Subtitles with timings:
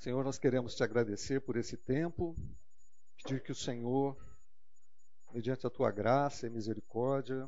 [0.00, 2.34] Senhor, nós queremos te agradecer por esse tempo,
[3.18, 4.16] pedir que o Senhor,
[5.30, 7.46] mediante a tua graça e misericórdia,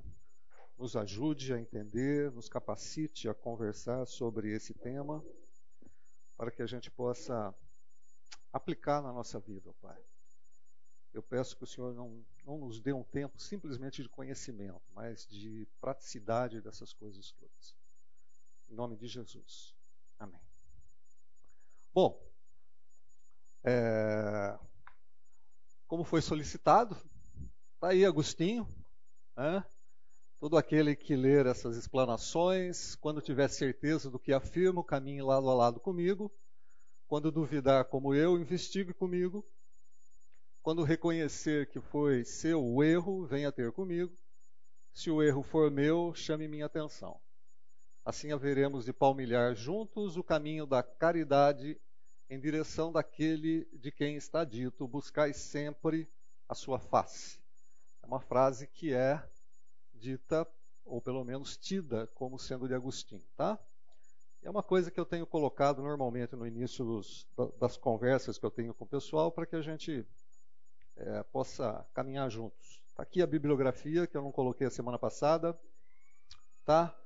[0.76, 5.24] nos ajude a entender, nos capacite a conversar sobre esse tema,
[6.36, 7.54] para que a gente possa
[8.52, 9.98] aplicar na nossa vida, Pai.
[11.14, 15.26] Eu peço que o Senhor não, não nos dê um tempo simplesmente de conhecimento, mas
[15.26, 17.74] de praticidade dessas coisas todas.
[18.68, 19.74] Em nome de Jesus.
[20.18, 20.40] Amém.
[21.94, 22.31] Bom,
[23.64, 24.58] é,
[25.86, 26.96] como foi solicitado,
[27.74, 28.66] está aí Agostinho,
[29.36, 29.64] né?
[30.42, 35.54] todo aquele que ler essas explanações, quando tiver certeza do que afirmo, caminhe lado a
[35.54, 36.32] lado comigo.
[37.06, 39.46] Quando duvidar, como eu, investigue comigo.
[40.60, 44.12] Quando reconhecer que foi seu o erro, venha ter comigo.
[44.92, 47.20] Se o erro for meu, chame minha atenção.
[48.04, 51.80] Assim haveremos de palmilhar juntos o caminho da caridade
[52.32, 56.08] em direção daquele de quem está dito: buscai sempre
[56.48, 57.38] a sua face.
[58.02, 59.22] É uma frase que é
[59.92, 60.48] dita,
[60.82, 63.58] ou pelo menos tida, como sendo de Agostinho, tá?
[64.42, 67.28] É uma coisa que eu tenho colocado normalmente no início dos,
[67.60, 70.04] das conversas que eu tenho com o pessoal para que a gente
[70.96, 72.82] é, possa caminhar juntos.
[72.88, 75.56] Está aqui a bibliografia que eu não coloquei a semana passada,
[76.64, 76.98] tá?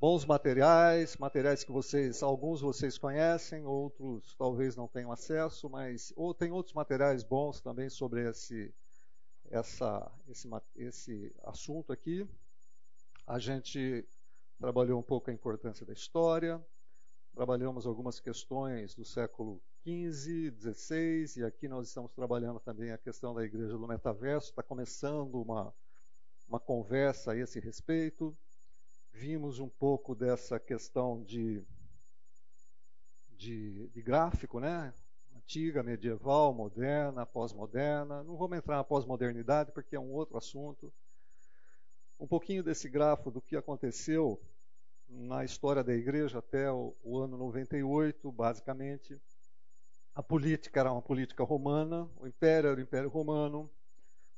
[0.00, 6.32] Bons materiais, materiais que vocês, alguns vocês conhecem, outros talvez não tenham acesso, mas ou
[6.32, 8.74] tem outros materiais bons também sobre esse
[9.50, 12.26] essa esse esse assunto aqui.
[13.26, 14.08] A gente
[14.58, 16.64] trabalhou um pouco a importância da história,
[17.34, 23.34] trabalhamos algumas questões do século XV, XVI, e aqui nós estamos trabalhando também a questão
[23.34, 24.48] da igreja do metaverso.
[24.48, 25.74] Está começando uma,
[26.48, 28.36] uma conversa a esse respeito
[29.12, 31.64] vimos um pouco dessa questão de,
[33.30, 34.92] de, de gráfico, né?
[35.36, 38.22] Antiga, medieval, moderna, pós-moderna.
[38.22, 40.92] Não vamos entrar na pós-modernidade porque é um outro assunto.
[42.18, 44.40] Um pouquinho desse grafo do que aconteceu
[45.08, 49.20] na história da igreja até o, o ano 98, basicamente.
[50.14, 53.70] A política era uma política romana, o império era o império romano,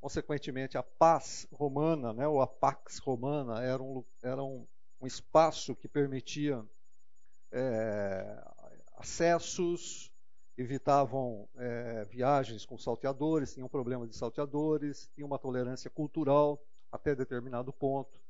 [0.03, 4.67] Consequentemente, a paz romana, né, ou a pax romana, era um, era um,
[5.01, 6.61] um espaço que permitia
[7.53, 8.45] é,
[8.97, 10.11] acessos,
[10.59, 17.73] evitavam é, viagens com salteadores, tinham problema de salteadores, tinha uma tolerância cultural até determinado
[17.73, 18.21] ponto.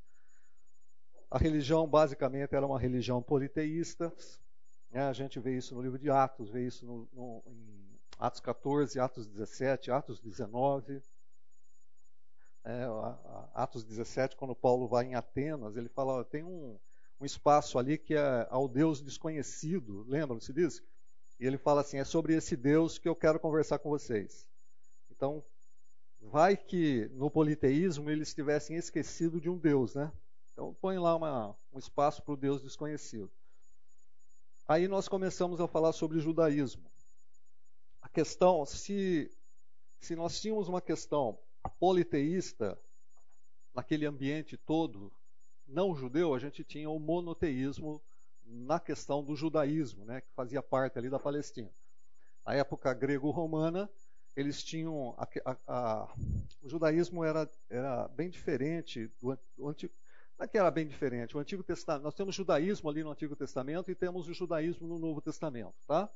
[1.31, 4.13] A religião, basicamente, era uma religião politeísta.
[4.91, 5.01] Né?
[5.05, 9.01] A gente vê isso no livro de Atos, vê isso no, no, em Atos 14,
[9.01, 11.03] Atos 17, Atos 19.
[12.65, 12.85] É,
[13.55, 16.79] Atos 17, quando Paulo vai em Atenas, ele fala: tem um,
[17.21, 20.83] um espaço ali que é ao Deus desconhecido, lembram-se disso?
[21.41, 24.47] E ele fala assim: é sobre esse Deus que eu quero conversar com vocês.
[25.11, 25.45] Então,
[26.21, 30.13] vai que no politeísmo eles tivessem esquecido de um Deus, né?
[30.53, 33.31] Então, põe lá uma, um espaço para o Deus desconhecido.
[34.69, 36.89] Aí nós começamos a falar sobre judaísmo.
[38.01, 39.31] A questão, se,
[39.99, 42.79] se nós tínhamos uma questão politeísta,
[43.75, 45.13] naquele ambiente todo
[45.67, 48.03] não judeu, a gente tinha o monoteísmo
[48.45, 51.71] na questão do judaísmo, né, que fazia parte ali da Palestina.
[52.45, 53.89] Na época grego-romana,
[54.35, 56.15] eles tinham a, a, a,
[56.61, 59.93] o judaísmo era, era bem diferente do, do antigo.
[60.39, 61.37] Não é que era bem diferente.
[61.37, 64.99] O Antigo Testamento, nós temos judaísmo ali no Antigo Testamento e temos o judaísmo no
[64.99, 66.11] Novo Testamento, tá?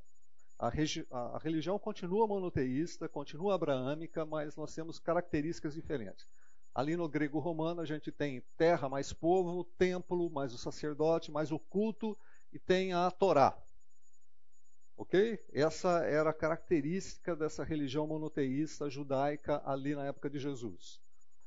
[0.59, 6.27] A, a, religião continua monoteísta, continua abraâmica, mas nós temos características diferentes.
[6.75, 11.51] Ali no grego romano, a gente tem terra mais povo, templo mais o sacerdote, mais
[11.53, 12.17] o culto
[12.53, 13.57] e tem a Torá.
[14.97, 15.39] Ok?
[15.53, 21.01] Essa era a característica dessa religião monoteísta judaica ali na época de Jesus.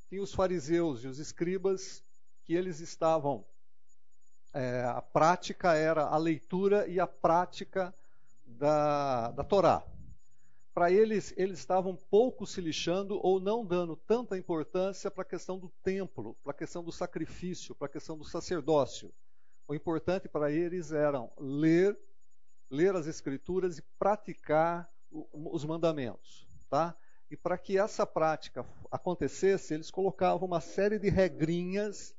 [0.07, 2.03] Tinha os fariseus e os escribas,
[2.43, 3.45] que eles estavam.
[4.53, 7.93] É, a prática era a leitura e a prática
[8.57, 9.85] da, da Torá.
[10.73, 15.59] Para eles, eles estavam pouco se lixando ou não dando tanta importância para a questão
[15.59, 19.13] do templo, para a questão do sacrifício, para a questão do sacerdócio.
[19.67, 21.99] O importante para eles era ler,
[22.69, 26.95] ler as escrituras e praticar os mandamentos, tá?
[27.29, 32.15] E para que essa prática acontecesse, eles colocavam uma série de regrinhas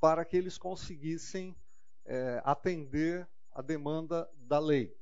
[0.00, 1.56] para que eles conseguissem
[2.04, 4.94] é, atender a demanda da lei.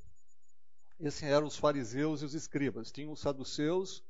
[1.02, 2.92] Esses eram os fariseus e os escribas.
[2.92, 4.04] Tinham os saduceus,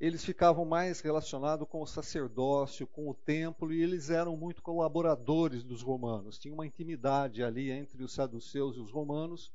[0.00, 5.62] eles ficavam mais relacionados com o sacerdócio, com o templo, e eles eram muito colaboradores
[5.62, 6.36] dos romanos.
[6.36, 9.52] Tinha uma intimidade ali entre os saduceus e os romanos.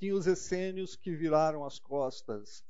[0.00, 2.64] Tinha os essênios que viraram as costas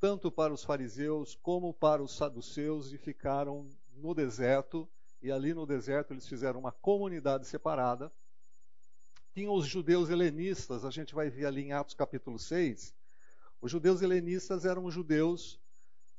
[0.00, 4.88] tanto para os fariseus como para os saduceus e ficaram no deserto.
[5.20, 8.10] E ali no deserto eles fizeram uma comunidade separada.
[9.32, 12.94] Tinham os judeus helenistas, a gente vai ver ali em Atos capítulo 6.
[13.60, 15.60] Os judeus helenistas eram judeus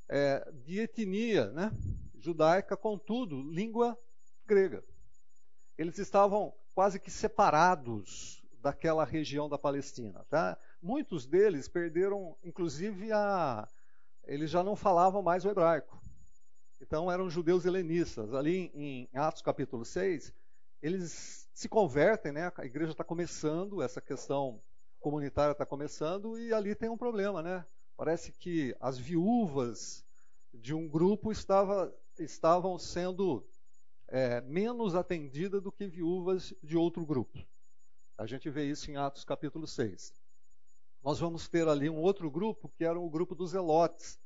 [0.08, 1.72] é, de etnia né,
[2.18, 3.98] judaica, contudo, língua
[4.46, 4.84] grega.
[5.78, 10.24] Eles estavam quase que separados daquela região da Palestina.
[10.28, 10.58] Tá?
[10.82, 13.68] Muitos deles perderam, inclusive, a.
[14.24, 16.00] Eles já não falavam mais o hebraico.
[16.80, 18.34] Então eram judeus helenistas.
[18.34, 20.32] Ali em Atos capítulo 6,
[20.82, 22.52] eles se convertem, né?
[22.56, 24.62] A igreja está começando, essa questão
[24.98, 27.64] comunitária está começando, e ali tem um problema, né?
[27.96, 30.04] Parece que as viúvas
[30.52, 33.46] de um grupo estava, estavam sendo
[34.08, 37.38] é, menos atendidas do que viúvas de outro grupo.
[38.18, 40.12] A gente vê isso em Atos capítulo 6.
[41.02, 44.18] Nós vamos ter ali um outro grupo, que era o grupo dos Zelotes.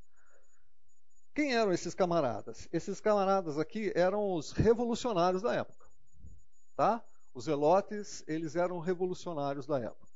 [1.33, 2.67] Quem eram esses camaradas?
[2.71, 5.84] Esses camaradas aqui eram os revolucionários da época.
[6.75, 7.03] Tá?
[7.33, 10.13] Os Zelotes, eles eram revolucionários da época.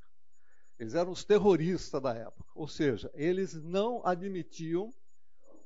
[0.80, 2.50] Eles eram os terroristas da época.
[2.56, 4.94] Ou seja, eles não admitiam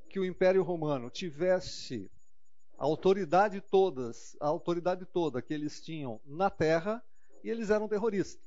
[0.08, 2.10] que o Império Romano tivesse
[2.76, 7.02] a autoridade todas, a autoridade toda que eles tinham na terra,
[7.42, 8.42] e eles eram terroristas.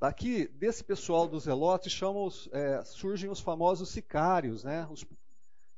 [0.00, 4.86] Daqui, desse pessoal dos zelotes, chamam é, surgem os famosos sicários, né?
[4.90, 5.06] Os,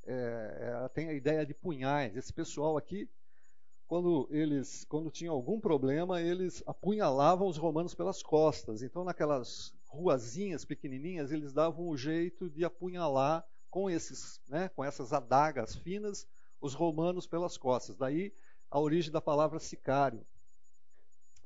[0.04, 2.16] é, é, tem a ideia de punhais.
[2.16, 3.08] Esse pessoal aqui,
[3.86, 8.82] quando eles, quando tinham algum problema, eles apunhalavam os romanos pelas costas.
[8.82, 15.12] Então, naquelas ruazinhas pequenininhas, eles davam um jeito de apunhalar com esses, né, com essas
[15.12, 16.26] adagas finas,
[16.60, 17.96] os romanos pelas costas.
[17.96, 18.32] Daí
[18.70, 20.26] a origem da palavra sicário.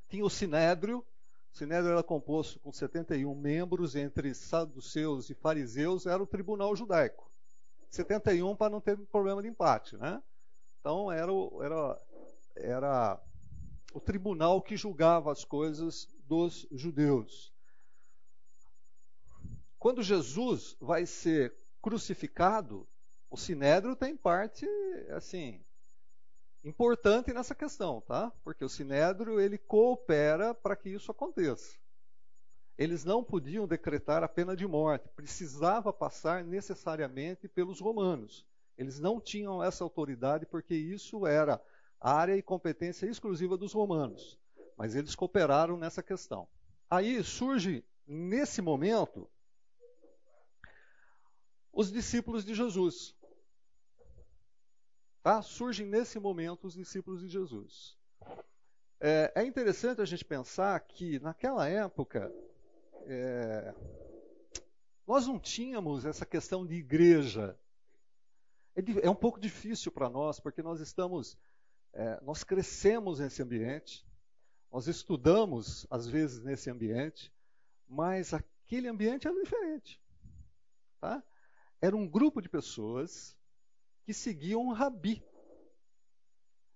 [0.09, 1.05] Tinha o sinédrio.
[1.53, 7.29] O sinédrio era composto com 71 membros, entre saduceus e fariseus, era o tribunal judaico.
[7.89, 10.21] 71 para não ter problema de empate, né?
[10.79, 12.01] Então era era,
[12.55, 13.21] era
[13.93, 17.53] o tribunal que julgava as coisas dos judeus.
[19.77, 22.87] Quando Jesus vai ser crucificado,
[23.29, 24.67] o sinédrio tem parte
[25.09, 25.63] assim
[26.63, 28.31] importante nessa questão, tá?
[28.43, 31.75] Porque o sinédrio ele coopera para que isso aconteça.
[32.77, 38.45] Eles não podiam decretar a pena de morte, precisava passar necessariamente pelos romanos.
[38.77, 41.61] Eles não tinham essa autoridade porque isso era
[42.01, 44.39] área e competência exclusiva dos romanos.
[44.75, 46.47] Mas eles cooperaram nessa questão.
[46.89, 49.29] Aí surge nesse momento
[51.71, 53.15] os discípulos de Jesus.
[55.21, 55.41] Tá?
[55.41, 57.95] Surgem nesse momento os discípulos de Jesus.
[58.99, 62.31] É, é interessante a gente pensar que naquela época
[63.05, 63.73] é,
[65.07, 67.57] nós não tínhamos essa questão de igreja.
[68.75, 71.37] É, é um pouco difícil para nós porque nós estamos,
[71.93, 74.05] é, nós crescemos nesse ambiente,
[74.71, 77.31] nós estudamos às vezes nesse ambiente,
[77.87, 80.01] mas aquele ambiente era diferente.
[80.99, 81.23] Tá?
[81.81, 83.35] era um grupo de pessoas
[84.03, 85.25] que seguiam um rabi.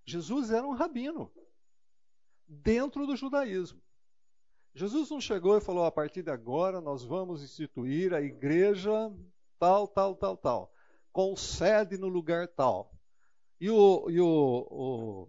[0.04, 1.32] Jesus era um rabino
[2.46, 3.80] dentro do judaísmo.
[4.74, 8.92] Jesus não chegou e falou: a partir de agora nós vamos instituir a igreja
[9.58, 10.72] tal, tal, tal, tal,
[11.12, 12.92] com sede no lugar tal.
[13.60, 14.26] E o, e o,
[14.70, 15.28] o,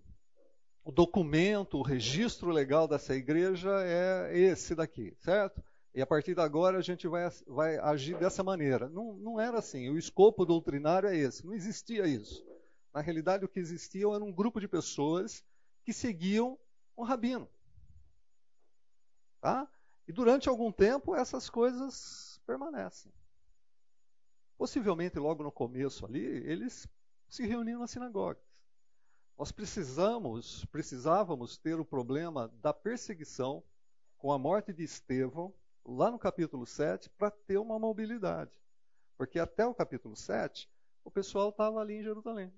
[0.86, 5.62] o documento, o registro legal dessa igreja é esse daqui, certo?
[5.98, 8.88] e a partir de agora a gente vai, vai agir dessa maneira.
[8.88, 9.90] Não, não era assim.
[9.90, 11.44] O escopo doutrinário é esse.
[11.44, 12.46] Não existia isso.
[12.94, 15.44] Na realidade, o que existia era um grupo de pessoas
[15.84, 16.56] que seguiam
[16.96, 17.50] um rabino.
[19.42, 19.68] Tá?
[20.08, 23.12] E durante algum tempo essas coisas permanecem.
[24.56, 26.88] Possivelmente logo no começo ali, eles
[27.28, 28.44] se reuniam nas sinagogas.
[29.38, 33.64] Nós precisamos, precisávamos ter o problema da perseguição
[34.18, 35.54] com a morte de Estevão
[35.86, 38.52] lá no capítulo 7 para ter uma mobilidade.
[39.16, 40.70] Porque até o capítulo 7,
[41.04, 42.52] o pessoal estava ali em Jerusalém.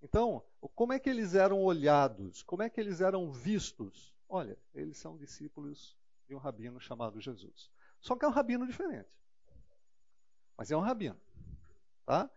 [0.00, 0.44] Então,
[0.74, 2.42] como é que eles eram olhados?
[2.42, 4.12] Como é que eles eram vistos?
[4.28, 5.96] Olha, eles são discípulos
[6.26, 7.70] de um rabino chamado Jesus.
[8.00, 9.10] Só que é um rabino diferente.
[10.56, 11.20] Mas é um rabino.
[12.04, 12.30] Tá?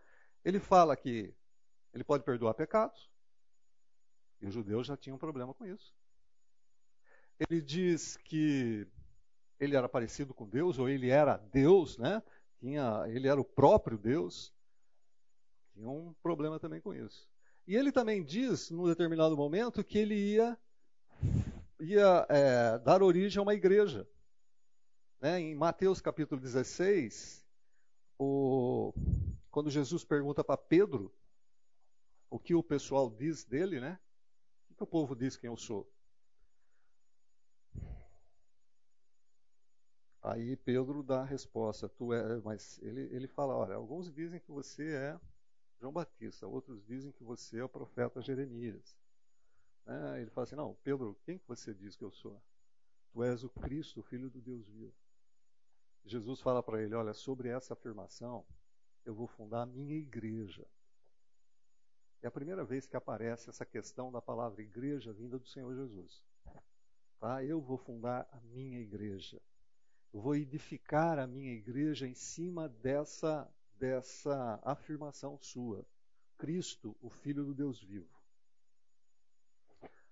[0.46, 1.34] Ele fala que
[1.92, 3.10] ele pode perdoar pecados.
[4.40, 5.92] E os judeus já tinham um problema com isso.
[7.40, 8.86] Ele diz que
[9.58, 12.22] ele era parecido com Deus, ou ele era Deus, né?
[12.60, 14.54] Tinha, ele era o próprio Deus.
[15.74, 17.28] Tinha um problema também com isso.
[17.66, 20.56] E ele também diz, num determinado momento, que ele ia,
[21.80, 24.08] ia é, dar origem a uma igreja.
[25.20, 25.40] Né?
[25.40, 27.44] Em Mateus capítulo 16,
[28.16, 28.94] o,
[29.56, 31.10] quando Jesus pergunta para Pedro
[32.28, 33.98] o que o pessoal diz dele, né?
[34.68, 35.90] O que o povo diz quem eu sou?
[40.20, 44.50] Aí Pedro dá a resposta, tu é, mas ele, ele fala, olha, alguns dizem que
[44.50, 45.20] você é
[45.80, 48.94] João Batista, outros dizem que você é o profeta Jeremias.
[49.86, 52.42] É, ele fala assim, não, Pedro, quem que você diz que eu sou?
[53.10, 54.92] Tu és o Cristo, o Filho do Deus vivo.
[56.04, 58.44] Jesus fala para ele, olha, sobre essa afirmação,
[59.06, 60.66] eu vou fundar a minha igreja.
[62.22, 66.24] É a primeira vez que aparece essa questão da palavra igreja vinda do Senhor Jesus.
[67.20, 67.44] Tá?
[67.44, 69.40] Eu vou fundar a minha igreja.
[70.12, 73.48] Eu vou edificar a minha igreja em cima dessa,
[73.78, 75.84] dessa afirmação sua.
[76.36, 78.08] Cristo, o Filho do Deus vivo.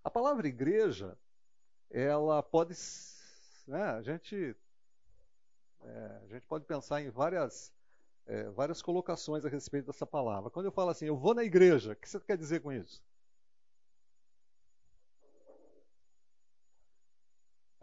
[0.02, 1.18] A palavra igreja,
[1.90, 2.74] ela pode.
[3.66, 4.54] Né, a, gente,
[5.82, 7.72] é, a gente pode pensar em várias,
[8.26, 10.50] é, várias colocações a respeito dessa palavra.
[10.50, 13.02] Quando eu falo assim, eu vou na igreja, o que você quer dizer com isso?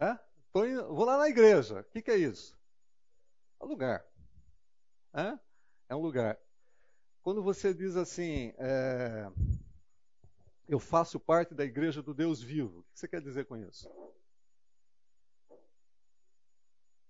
[0.00, 0.18] É?
[0.66, 1.80] Indo, vou lá na igreja.
[1.80, 2.58] O que, que é isso?
[3.60, 4.04] É um lugar.
[5.14, 5.38] É?
[5.88, 6.38] é um lugar.
[7.22, 9.30] Quando você diz assim, é,
[10.68, 13.88] eu faço parte da igreja do Deus vivo, o que você quer dizer com isso?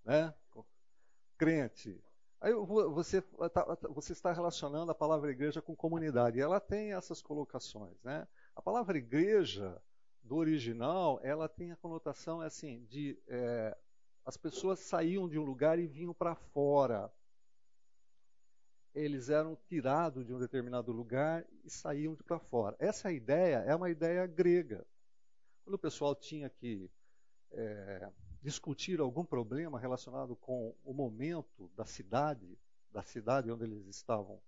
[0.05, 0.35] Né?
[1.39, 1.99] Crente.
[2.43, 6.39] Aí você, tá, você está relacionando a palavra igreja com comunidade.
[6.39, 7.97] E ela tem essas colocações.
[8.03, 8.27] Né?
[8.57, 9.81] A palavra igreja
[10.25, 13.77] do original, ela tem a conotação é assim de é,
[14.25, 17.13] as pessoas saíam de um lugar e vinham para fora.
[18.93, 22.75] Eles eram tirados de um determinado lugar e saíam para fora.
[22.81, 24.85] Essa ideia é uma ideia grega.
[25.65, 26.91] Quando o pessoal tinha que
[27.53, 28.11] é,
[28.43, 32.59] discutir algum problema relacionado com o momento da cidade,
[32.91, 34.43] da cidade onde eles estavam,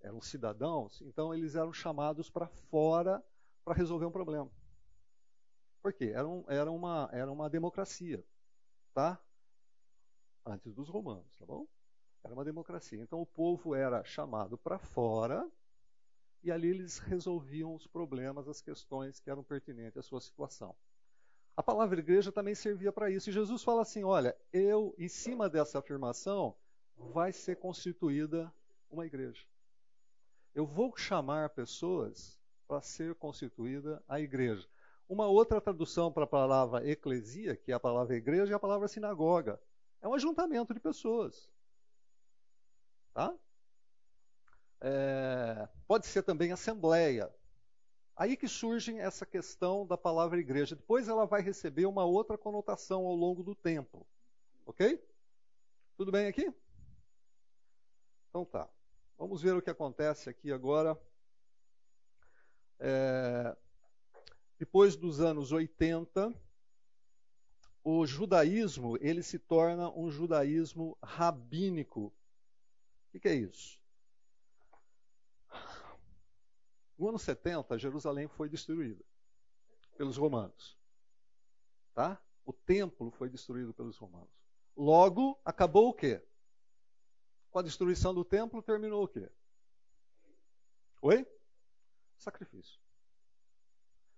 [0.00, 3.22] eram cidadãos, então eles eram chamados para fora
[3.64, 4.50] para resolver um problema.
[5.82, 6.12] Por quê?
[6.14, 8.24] Era, um, era, uma, era uma democracia,
[8.94, 9.20] tá?
[10.46, 11.66] Antes dos romanos, tá bom?
[12.22, 13.02] Era uma democracia.
[13.02, 15.46] Então o povo era chamado para fora
[16.42, 20.74] e ali eles resolviam os problemas, as questões que eram pertinentes à sua situação.
[21.56, 23.30] A palavra igreja também servia para isso.
[23.30, 26.56] E Jesus fala assim: olha, eu, em cima dessa afirmação,
[26.96, 28.52] vai ser constituída
[28.90, 29.42] uma igreja.
[30.54, 34.68] Eu vou chamar pessoas para ser constituída a igreja.
[35.08, 38.88] Uma outra tradução para a palavra eclesia, que é a palavra igreja, é a palavra
[38.88, 39.60] sinagoga.
[40.00, 41.50] É um ajuntamento de pessoas.
[43.12, 43.34] Tá?
[44.80, 47.32] É, pode ser também assembleia.
[48.16, 50.76] Aí que surge essa questão da palavra igreja.
[50.76, 54.06] Depois ela vai receber uma outra conotação ao longo do tempo.
[54.64, 55.02] Ok?
[55.96, 56.52] Tudo bem aqui?
[58.28, 58.68] Então tá.
[59.18, 60.98] Vamos ver o que acontece aqui agora.
[62.78, 63.56] É,
[64.58, 66.32] depois dos anos 80,
[67.82, 72.12] o judaísmo ele se torna um judaísmo rabínico.
[73.12, 73.83] O que é isso?
[76.98, 79.04] No ano 70, Jerusalém foi destruída
[79.96, 80.78] pelos romanos.
[81.92, 82.20] Tá?
[82.44, 84.30] O templo foi destruído pelos romanos.
[84.76, 86.22] Logo, acabou o quê?
[87.50, 89.30] Com a destruição do templo, terminou o quê?
[91.02, 91.26] Oi?
[92.16, 92.84] Sacrifício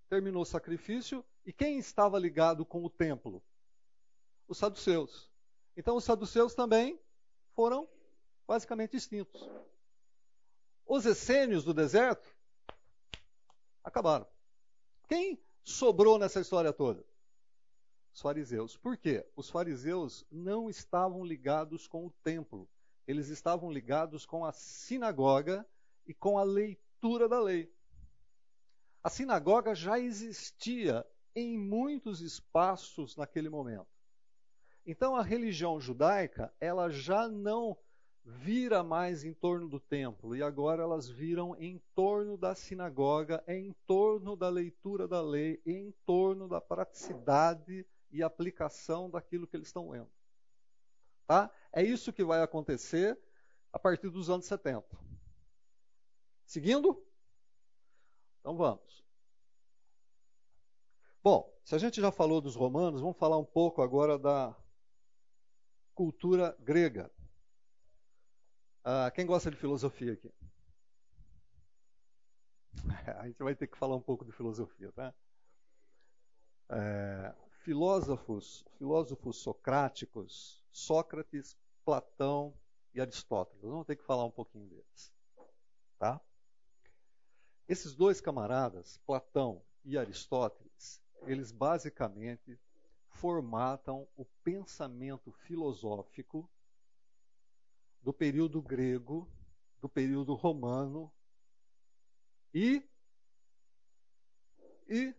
[0.09, 3.43] terminou o sacrifício, e quem estava ligado com o templo?
[4.49, 5.31] Os saduceus.
[5.77, 7.01] Então os saduceus também
[7.55, 7.89] foram
[8.47, 9.49] basicamente extintos.
[10.87, 12.36] Os essênios do deserto
[13.87, 14.27] acabaram.
[15.09, 17.05] Quem sobrou nessa história toda?
[18.13, 18.77] Os fariseus.
[18.77, 19.25] Por quê?
[19.37, 22.69] Os fariseus não estavam ligados com o templo.
[23.07, 25.65] Eles estavam ligados com a sinagoga
[26.05, 27.73] e com a leitura da lei.
[29.05, 33.87] A sinagoga já existia em muitos espaços naquele momento.
[34.85, 37.79] Então a religião judaica, ela já não
[38.27, 43.73] vira mais em torno do templo, e agora elas viram em torno da sinagoga, em
[43.87, 49.91] torno da leitura da lei, em torno da praticidade e aplicação daquilo que eles estão
[49.91, 50.11] lendo.
[51.25, 51.51] Tá?
[51.73, 53.17] É isso que vai acontecer
[53.73, 54.85] a partir dos anos 70.
[56.45, 57.01] Seguindo?
[58.41, 59.05] Então vamos.
[61.23, 64.57] Bom, se a gente já falou dos romanos, vamos falar um pouco agora da
[65.95, 67.11] cultura grega.
[68.89, 70.33] Ah, quem gosta de filosofia aqui?
[73.19, 75.13] A gente vai ter que falar um pouco de filosofia, tá?
[76.69, 82.55] É, filósofos, filósofos socráticos, Sócrates, Platão
[82.95, 83.61] e Aristóteles.
[83.61, 85.13] Vamos ter que falar um pouquinho deles.
[85.99, 86.21] Tá?
[87.69, 92.57] Esses dois camaradas, Platão e Aristóteles, eles basicamente
[93.09, 96.49] formatam o pensamento filosófico
[98.07, 99.29] do período grego,
[99.81, 101.13] do período romano
[102.55, 102.89] e
[104.89, 105.13] e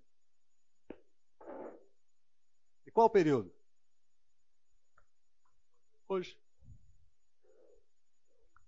[2.86, 3.54] e qual período?
[6.08, 6.40] Hoje.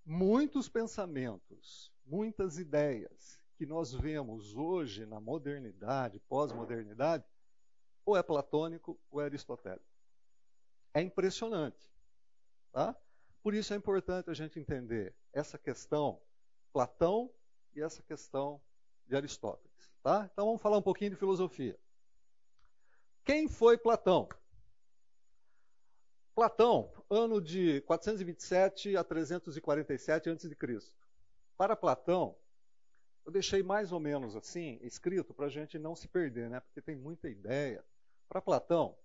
[0.06, 7.24] Muitos pensamentos, muitas ideias que nós vemos hoje na modernidade, pós-modernidade,
[8.06, 9.88] ou é platônico ou é aristotélico.
[10.94, 11.90] É impressionante.
[12.74, 12.94] Tá?
[13.50, 16.22] Por isso é importante a gente entender essa questão
[16.72, 17.34] Platão
[17.76, 18.62] e essa questão
[19.08, 19.92] de Aristóteles.
[20.04, 20.30] Tá?
[20.32, 21.76] Então vamos falar um pouquinho de filosofia.
[23.26, 24.30] Quem foi Platão?
[26.36, 30.56] Platão, ano de 427 a 347 a.C.
[31.58, 32.38] Para Platão,
[33.26, 36.60] eu deixei mais ou menos assim, escrito, para a gente não se perder, né?
[36.60, 37.84] porque tem muita ideia.
[38.28, 38.96] Para Platão,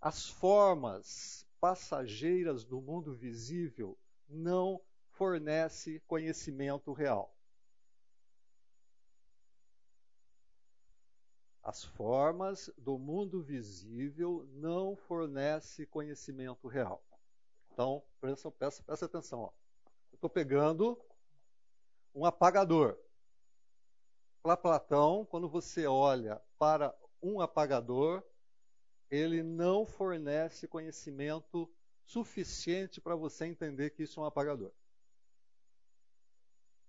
[0.00, 3.96] as formas passageiras do mundo visível
[4.28, 4.78] não
[5.12, 7.34] fornecem conhecimento real.
[11.62, 17.02] As formas do mundo visível não fornecem conhecimento real.
[17.72, 19.40] Então, presta, presta, presta atenção.
[19.40, 19.52] Ó.
[20.12, 21.02] Eu estou pegando
[22.14, 22.98] um apagador.
[24.42, 28.22] Para Platão, quando você olha para um apagador,
[29.10, 31.70] ele não fornece conhecimento
[32.04, 34.72] suficiente para você entender que isso é um apagador.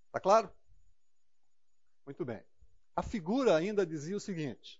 [0.08, 0.52] Está claro?
[2.06, 2.42] Muito bem.
[2.96, 4.80] A figura ainda dizia o seguinte: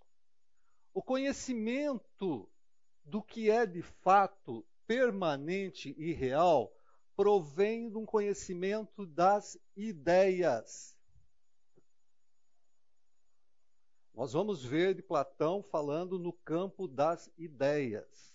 [0.94, 2.50] o conhecimento
[3.04, 6.72] do que é de fato permanente e real
[7.14, 10.95] provém de um conhecimento das ideias.
[14.16, 18.34] Nós vamos ver de Platão falando no campo das ideias.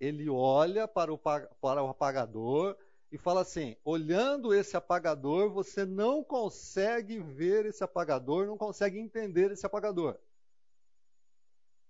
[0.00, 2.76] Ele olha para o, para o apagador
[3.12, 9.52] e fala assim: olhando esse apagador, você não consegue ver esse apagador, não consegue entender
[9.52, 10.18] esse apagador.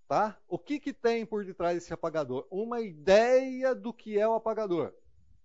[0.07, 0.39] Tá?
[0.47, 2.45] O que, que tem por detrás desse apagador?
[2.51, 4.93] Uma ideia do que é o apagador.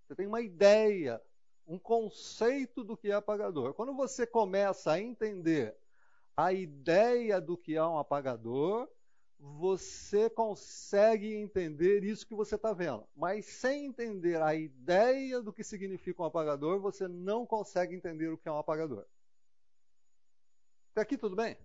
[0.06, 1.18] Você tem uma ideia,
[1.66, 3.72] um conceito do que é apagador.
[3.72, 5.74] Quando você começa a entender
[6.36, 8.88] a ideia do que é um apagador,
[9.38, 13.06] você consegue entender isso que você está vendo.
[13.16, 18.36] Mas sem entender a ideia do que significa um apagador, você não consegue entender o
[18.36, 19.06] que é um apagador.
[20.92, 21.56] Até aqui tudo bem?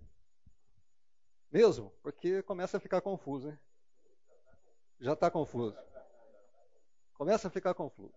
[1.52, 1.92] Mesmo?
[2.02, 3.60] Porque começa a ficar confuso, hein?
[5.00, 5.76] Já está confuso.
[7.14, 8.14] Começa a ficar confuso.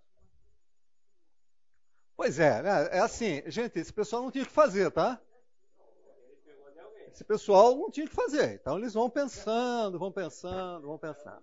[2.17, 2.89] Pois é, né?
[2.93, 5.21] é assim, gente, esse pessoal não tinha que fazer, tá?
[7.15, 8.55] Esse pessoal não tinha que fazer.
[8.55, 11.43] Então eles vão pensando, vão pensando, vão pensando.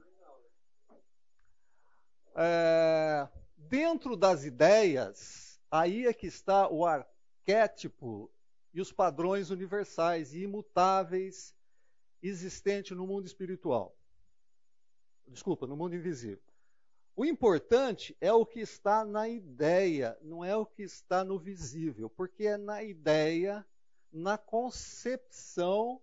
[2.36, 8.30] É, dentro das ideias, aí é que está o arquétipo
[8.74, 11.56] e os padrões universais e imutáveis
[12.22, 13.96] existentes no mundo espiritual.
[15.28, 16.44] Desculpa, no mundo invisível.
[17.16, 22.10] O importante é o que está na ideia, não é o que está no visível,
[22.10, 23.66] porque é na ideia
[24.12, 26.02] na concepção,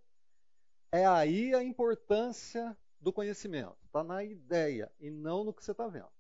[0.91, 3.77] é aí a importância do conhecimento.
[3.85, 6.11] Está na ideia e não no que você está vendo.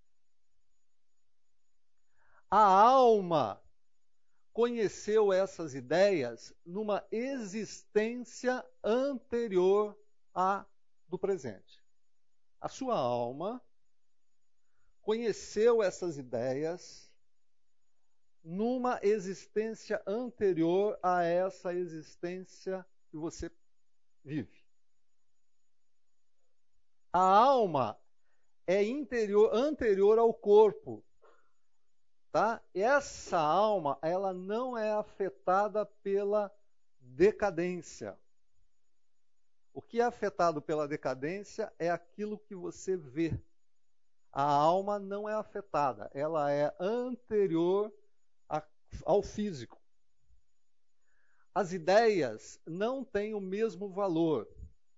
[2.51, 3.62] A alma
[4.53, 9.96] conheceu essas ideias numa existência anterior
[10.35, 10.66] à
[11.07, 11.85] do presente.
[12.61, 13.62] A sua alma
[15.01, 17.07] conheceu essas ideias
[18.44, 23.51] numa existência anterior a essa existência que você
[24.24, 24.64] vive.
[27.12, 27.98] A alma
[28.66, 31.05] é interior, anterior ao corpo.
[32.31, 32.62] Tá?
[32.74, 36.55] Essa alma, ela não é afetada pela
[37.01, 38.18] decadência.
[39.72, 43.33] O que é afetado pela decadência é aquilo que você vê.
[44.31, 47.92] A alma não é afetada, ela é anterior
[49.05, 49.81] ao físico.
[51.55, 54.48] As ideias não têm o mesmo valor.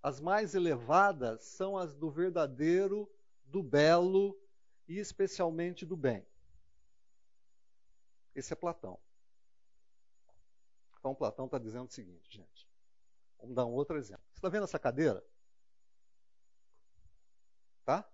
[0.03, 3.11] As mais elevadas são as do verdadeiro,
[3.45, 4.39] do belo
[4.89, 6.27] e especialmente do bem.
[8.35, 8.99] Esse é Platão.
[10.99, 12.69] Então, Platão está dizendo o seguinte, gente.
[13.39, 14.23] Vamos dar um outro exemplo.
[14.33, 15.25] Você está vendo essa cadeira?
[17.85, 18.07] Tá?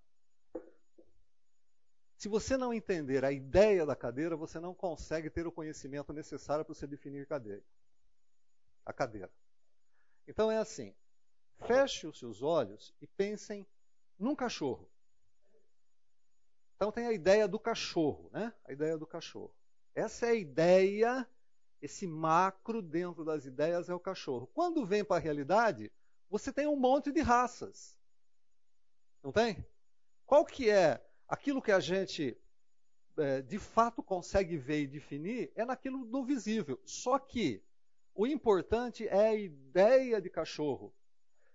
[2.16, 6.64] Se você não entender a ideia da cadeira, você não consegue ter o conhecimento necessário
[6.64, 7.62] para você definir cadeira.
[8.85, 9.31] A cadeira.
[10.26, 10.94] Então é assim:
[11.66, 13.66] feche os seus olhos e pensem
[14.18, 14.90] num cachorro.
[16.76, 18.52] Então tem a ideia do cachorro, né?
[18.64, 19.55] A ideia do cachorro.
[19.94, 21.29] Essa é a ideia,
[21.81, 24.46] esse macro dentro das ideias é o cachorro.
[24.48, 25.92] Quando vem para a realidade,
[26.31, 27.98] você tem um monte de raças.
[29.22, 29.66] Não tem?
[30.24, 32.37] Qual que é aquilo que a gente
[33.19, 36.81] é, de fato consegue ver e definir é naquilo do visível.
[36.85, 37.62] Só que
[38.15, 40.95] o importante é a ideia de cachorro.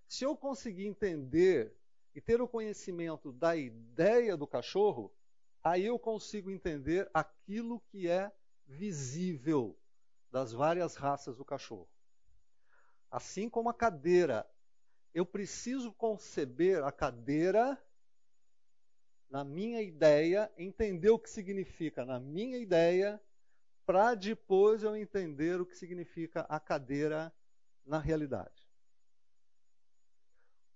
[0.07, 1.73] Se eu conseguir entender
[2.13, 5.13] e ter o conhecimento da ideia do cachorro,
[5.63, 8.31] aí eu consigo entender aquilo que é
[8.67, 9.77] visível
[10.31, 11.89] das várias raças do cachorro.
[13.09, 14.49] Assim como a cadeira,
[15.13, 17.81] eu preciso conceber a cadeira
[19.31, 23.19] na minha ideia, entender o que significa na minha ideia,
[23.85, 27.33] para depois eu entender o que significa a cadeira
[27.85, 28.69] na realidade.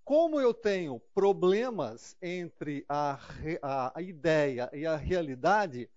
[0.02, 3.20] Como eu tenho problemas entre a,
[3.60, 5.90] a, a ideia e a realidade,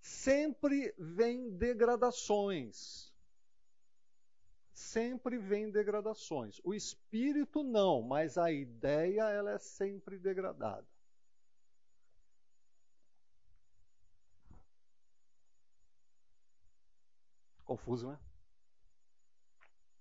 [0.00, 3.12] sempre vem degradações.
[4.72, 6.58] Sempre vem degradações.
[6.64, 10.86] O espírito não, mas a ideia ela é sempre degradada.
[17.68, 18.18] Confuso, né?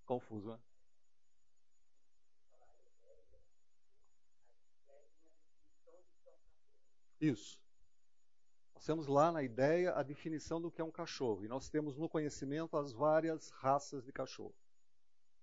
[0.05, 0.59] Confuso, né?
[7.19, 7.61] Isso.
[8.73, 11.43] Nós temos lá na ideia a definição do que é um cachorro.
[11.43, 14.55] E nós temos no conhecimento as várias raças de cachorro.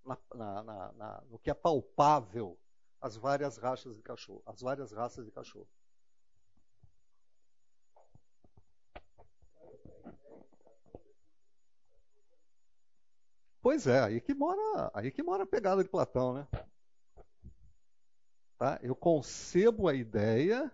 [0.02, 2.58] Na, na, na, no que é palpável,
[3.02, 4.42] as várias raças de cachorro.
[4.46, 5.68] As várias raças de cachorro.
[13.64, 16.46] Pois é, aí que mora, aí que mora a pegada de Platão, né?
[18.59, 18.79] Tá?
[18.83, 20.70] Eu concebo a ideia,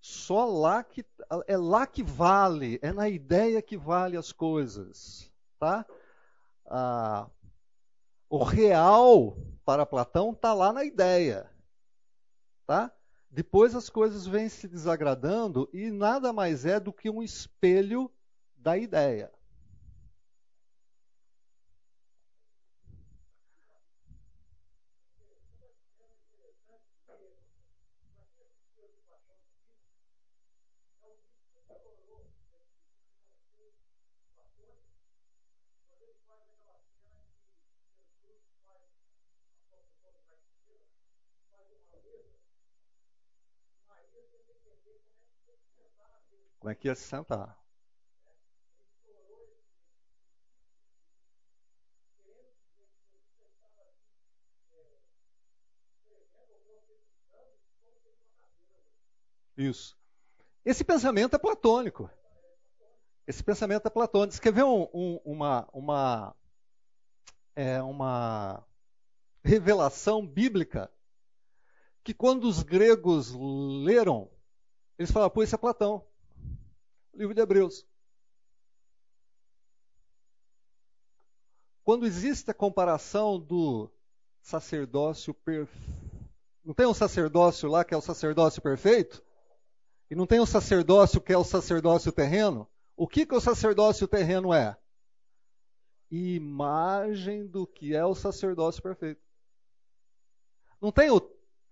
[0.00, 1.06] só lá que
[1.46, 5.86] é lá que vale, é na ideia que vale as coisas, tá?
[6.66, 7.30] Ah,
[8.28, 11.48] o real para Platão está lá na ideia,
[12.66, 12.92] tá?
[13.30, 18.10] Depois as coisas vêm se desagradando e nada mais é do que um espelho
[18.56, 19.32] da ideia.
[46.72, 47.58] É que ia se sentar?
[59.56, 59.96] Isso.
[60.64, 62.10] Esse pensamento é platônico.
[63.26, 64.52] Esse pensamento é platônico.
[64.52, 66.36] Ver um, um, uma, uma,
[67.54, 68.66] é, uma
[69.44, 70.90] revelação bíblica
[72.02, 74.30] que quando os gregos leram,
[74.98, 76.04] eles falaram, pô, isso é Platão.
[77.14, 77.86] Livro de Hebreus.
[81.84, 83.90] Quando existe a comparação do
[84.42, 85.92] sacerdócio perfeito.
[86.64, 89.22] Não tem um sacerdócio lá que é o sacerdócio perfeito?
[90.10, 92.68] E não tem um sacerdócio que é o sacerdócio terreno?
[92.96, 94.76] O que, que o sacerdócio terreno é?
[96.10, 99.22] Imagem do que é o sacerdócio perfeito.
[100.80, 101.20] Não tem o,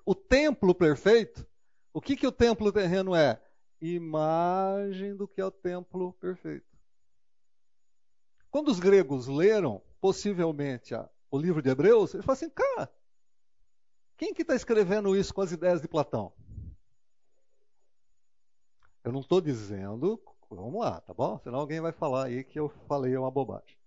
[0.04, 1.46] o templo perfeito?
[1.92, 3.40] O que, que o templo terreno é?
[3.80, 6.66] Imagem do que é o templo perfeito.
[8.50, 10.94] Quando os gregos leram, possivelmente,
[11.30, 12.92] o livro de Hebreus, eles falam assim, cara,
[14.16, 16.32] quem que está escrevendo isso com as ideias de Platão?
[19.02, 21.38] Eu não estou dizendo, vamos lá, tá bom?
[21.38, 23.78] Senão alguém vai falar aí que eu falei uma bobagem.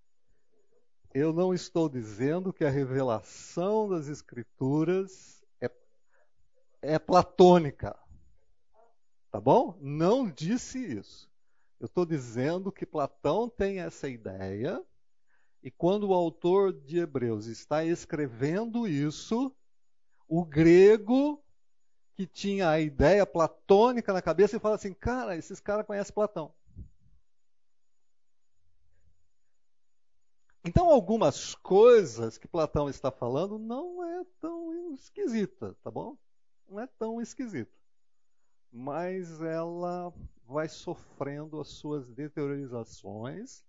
[1.13, 5.43] Eu não estou dizendo que a revelação das Escrituras
[6.81, 7.97] é platônica.
[9.33, 9.75] Tá bom?
[9.81, 11.27] Não disse isso.
[11.79, 14.79] Eu estou dizendo que Platão tem essa ideia,
[15.63, 19.51] e quando o autor de Hebreus está escrevendo isso,
[20.27, 21.43] o grego
[22.13, 26.53] que tinha a ideia platônica na cabeça e fala assim: cara, esses caras conhecem Platão.
[30.63, 36.15] Então, algumas coisas que Platão está falando não é tão esquisita, tá bom?
[36.69, 37.82] não é tão esquisito.
[38.73, 40.11] Mais ela
[40.45, 43.63] vai sofrendo as suas deteriorizações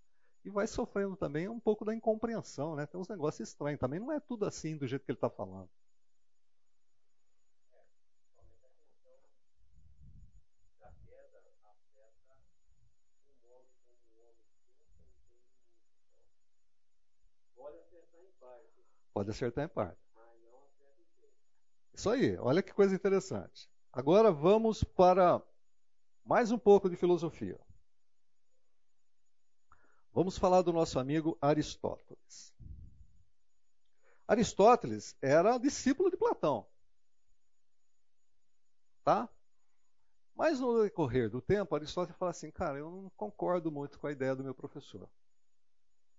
[0.45, 2.87] e vai sofrendo também um pouco da incompreensão, né?
[2.87, 3.79] Tem uns negócios estranhos.
[3.81, 5.69] Também não é tudo assim do jeito que ele está falando.
[19.13, 19.99] Pode acertar em parte.
[21.95, 23.69] Isso aí, olha que coisa interessante.
[23.97, 25.41] Agora vamos para
[26.25, 27.61] mais um pouco de filosofia.
[30.13, 32.53] Vamos falar do nosso amigo Aristóteles.
[34.27, 36.67] Aristóteles era discípulo de Platão.
[39.05, 39.29] Tá?
[40.35, 44.13] Mas no decorrer do tempo, Aristóteles fala assim: cara, eu não concordo muito com a
[44.13, 45.09] ideia do meu professor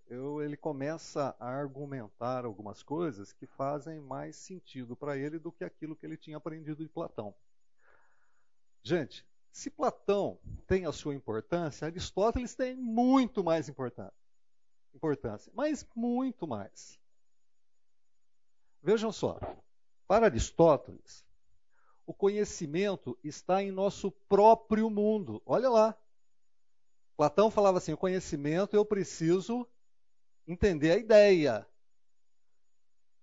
[0.07, 5.63] eu, ele começa a argumentar algumas coisas que fazem mais sentido para ele do que
[5.63, 7.33] aquilo que ele tinha aprendido de Platão.
[8.85, 16.99] Gente, se Platão tem a sua importância, Aristóteles tem muito mais importância, mas muito mais.
[18.83, 19.39] Vejam só,
[20.07, 21.25] para Aristóteles,
[22.05, 25.41] o conhecimento está em nosso próprio mundo.
[25.47, 25.97] Olha lá.
[27.17, 29.67] Platão falava assim: o conhecimento eu preciso
[30.45, 31.67] entender a ideia.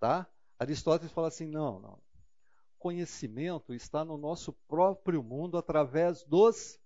[0.00, 0.26] Tá?
[0.58, 2.01] Aristóteles fala assim: não, não.
[2.82, 6.80] Conhecimento está no nosso próprio mundo através dos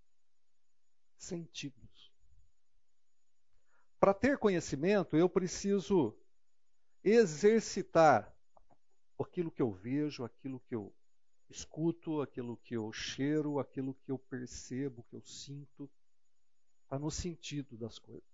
[1.17, 2.13] sentidos.
[3.99, 6.15] Para ter conhecimento, eu preciso
[7.03, 8.31] exercitar
[9.19, 10.95] aquilo que eu vejo, aquilo que eu
[11.49, 15.91] escuto, aquilo que eu cheiro, aquilo que eu percebo, que eu sinto,
[16.83, 18.29] está no sentido das coisas.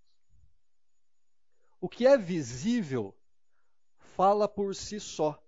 [1.81, 3.16] O que é visível
[4.16, 5.40] fala por si só.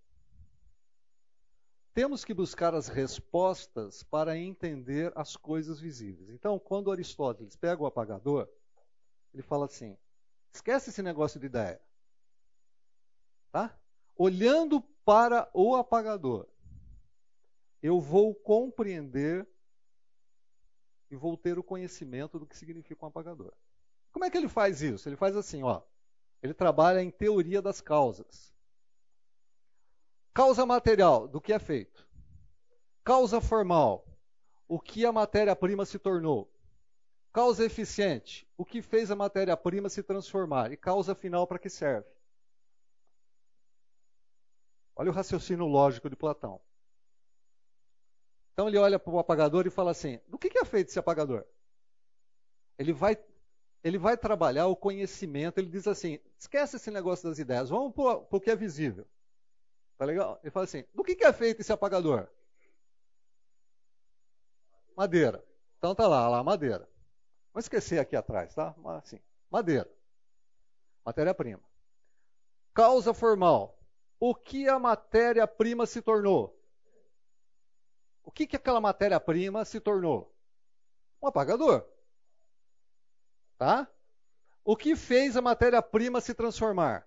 [1.94, 6.28] Temos que buscar as respostas para entender as coisas visíveis.
[6.28, 8.48] Então, quando Aristóteles pega o apagador,
[9.32, 9.96] ele fala assim:
[10.52, 11.80] esquece esse negócio de ideia.
[13.52, 13.78] Tá?
[14.16, 16.48] Olhando para o apagador,
[17.80, 19.46] eu vou compreender
[21.10, 23.52] e vou ter o conhecimento do que significa um apagador.
[24.10, 25.08] Como é que ele faz isso?
[25.08, 25.82] Ele faz assim, ó.
[26.42, 28.53] Ele trabalha em teoria das causas.
[30.34, 32.04] Causa material, do que é feito.
[33.04, 34.04] Causa formal,
[34.66, 36.50] o que a matéria-prima se tornou.
[37.32, 40.72] Causa eficiente, o que fez a matéria-prima se transformar.
[40.72, 42.08] E causa final, para que serve.
[44.96, 46.60] Olha o raciocínio lógico de Platão.
[48.52, 51.44] Então ele olha para o apagador e fala assim: do que é feito esse apagador?
[52.76, 53.16] Ele vai
[53.82, 55.58] ele vai trabalhar o conhecimento.
[55.58, 59.06] Ele diz assim: esquece esse negócio das ideias, vamos para o que é visível.
[59.96, 60.38] Tá legal?
[60.42, 62.28] Ele fala assim: do que, que é feito esse apagador?
[64.96, 65.44] Madeira.
[65.78, 66.88] Então tá lá, lá, madeira.
[67.52, 68.74] Vamos esquecer aqui atrás, tá?
[69.02, 69.90] Assim, madeira.
[71.04, 71.62] Matéria-prima.
[72.72, 73.78] Causa formal.
[74.18, 76.58] O que a matéria-prima se tornou?
[78.24, 80.34] O que, que aquela matéria-prima se tornou?
[81.20, 81.86] Um apagador.
[83.58, 83.88] Tá?
[84.64, 87.06] O que fez a matéria-prima se transformar?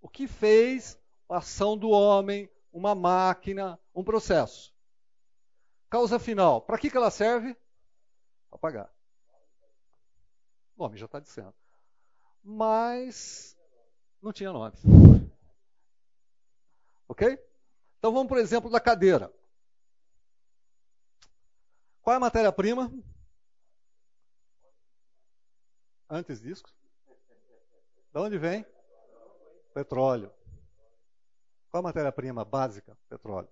[0.00, 4.74] O que fez a ação do homem, uma máquina, um processo?
[5.88, 6.60] Causa final.
[6.60, 7.56] Para que, que ela serve?
[8.50, 8.94] Para pagar.
[10.76, 11.54] O nome já está dizendo.
[12.42, 13.56] Mas
[14.20, 14.76] não tinha nome.
[17.08, 17.38] Ok?
[17.98, 19.32] Então vamos, por exemplo, da cadeira.
[22.02, 22.92] Qual é a matéria-prima?
[26.08, 26.62] Antes disso?
[28.12, 28.64] De onde vem?
[29.74, 30.32] Petróleo.
[31.76, 32.96] Qual a matéria-prima básica?
[33.06, 33.50] Petróleo.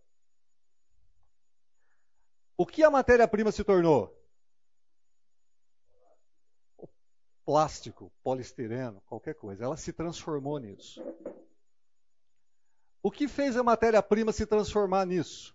[2.56, 4.18] O que a matéria-prima se tornou?
[6.78, 6.88] O
[7.44, 9.64] plástico, polistireno, qualquer coisa.
[9.66, 11.04] Ela se transformou nisso.
[13.02, 15.54] O que fez a matéria-prima se transformar nisso?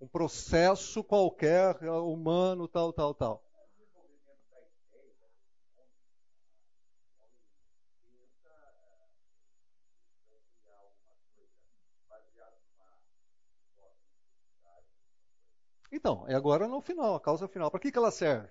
[0.00, 3.47] Um processo qualquer, humano, tal, tal, tal.
[15.90, 17.70] Então, é agora no final, a causa final.
[17.70, 18.48] Para que, que ela serve?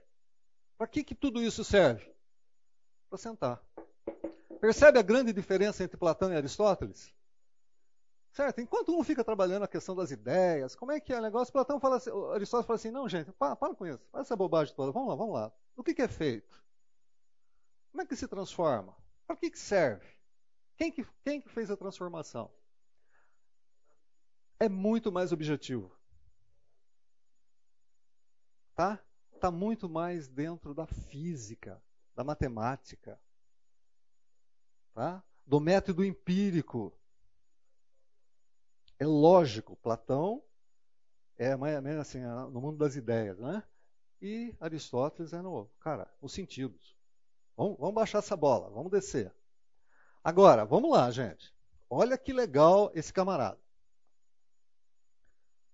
[0.77, 2.11] Para que, que tudo isso serve?
[3.09, 3.63] Para sentar.
[4.59, 7.13] Percebe a grande diferença entre Platão e Aristóteles?
[8.31, 8.61] Certo?
[8.61, 11.51] Enquanto um fica trabalhando a questão das ideias, como é que é o negócio?
[11.51, 14.75] Platão fala assim, Aristóteles fala assim, não, gente, para, para com isso, para essa bobagem
[14.75, 15.51] toda, vamos lá, vamos lá.
[15.75, 16.63] O que, que é feito?
[17.91, 18.95] Como é que se transforma?
[19.25, 20.05] Para que, que serve?
[20.75, 22.51] Quem que, quem que fez a transformação?
[24.59, 25.96] É muito mais objetivo.
[28.77, 29.03] Tá?
[29.33, 31.81] Está muito mais dentro da física,
[32.15, 33.19] da matemática,
[34.93, 35.23] tá?
[35.45, 36.95] do método empírico.
[38.99, 40.43] É lógico, Platão
[41.37, 43.63] é mais assim, no mundo das ideias, né?
[44.21, 46.95] E Aristóteles é no, cara, nos sentidos.
[47.55, 49.33] Vamos, vamos baixar essa bola, vamos descer.
[50.23, 51.53] Agora, vamos lá, gente.
[51.89, 53.59] Olha que legal esse camarada.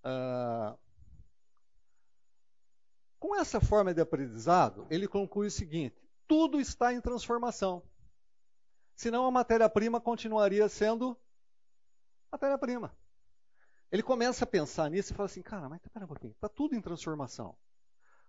[0.03, 0.77] Ah,
[3.23, 5.95] com essa forma de aprendizado, ele conclui o seguinte:
[6.27, 7.81] tudo está em transformação.
[8.97, 11.17] Senão a matéria-prima continuaria sendo
[12.29, 12.93] matéria-prima.
[13.89, 16.75] Ele começa a pensar nisso e fala assim: cara, mas espera um pouquinho, está tudo
[16.75, 17.55] em transformação.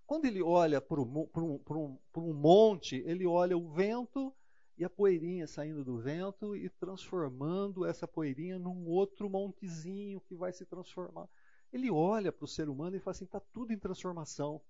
[0.07, 4.33] Quando ele olha para um, um, um monte, ele olha o vento
[4.79, 10.53] e a poeirinha saindo do vento e transformando essa poeirinha num outro montezinho que vai
[10.53, 11.29] se transformar.
[11.73, 14.63] Ele olha para o ser humano e fala assim: está tudo em transformação.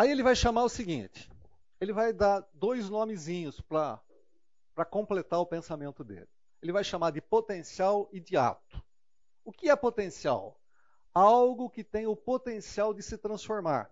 [0.00, 1.30] Aí ele vai chamar o seguinte:
[1.78, 4.00] ele vai dar dois nomezinhos para
[4.88, 6.26] completar o pensamento dele.
[6.62, 8.82] Ele vai chamar de potencial e de ato.
[9.44, 10.58] O que é potencial?
[11.12, 13.90] Algo que tem o potencial de se transformar.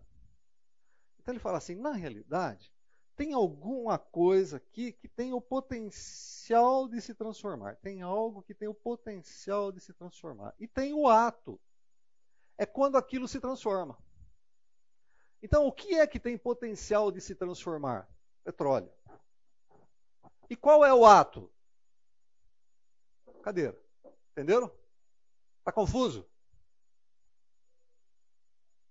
[1.20, 2.72] Então ele fala assim: na realidade,
[3.14, 7.76] tem alguma coisa aqui que tem o potencial de se transformar.
[7.82, 10.54] Tem algo que tem o potencial de se transformar.
[10.58, 11.60] E tem o ato.
[12.56, 13.94] É quando aquilo se transforma.
[15.42, 18.09] Então, o que é que tem potencial de se transformar?
[18.44, 18.90] Petróleo.
[20.51, 21.51] E qual é o ato?
[23.42, 23.79] Cadeira.
[24.33, 24.70] Entenderam?
[25.59, 26.29] Está confuso?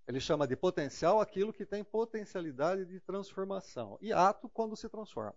[0.08, 3.98] Ele chama de potencial aquilo que tem potencialidade de transformação.
[4.02, 5.36] E ato quando se transforma.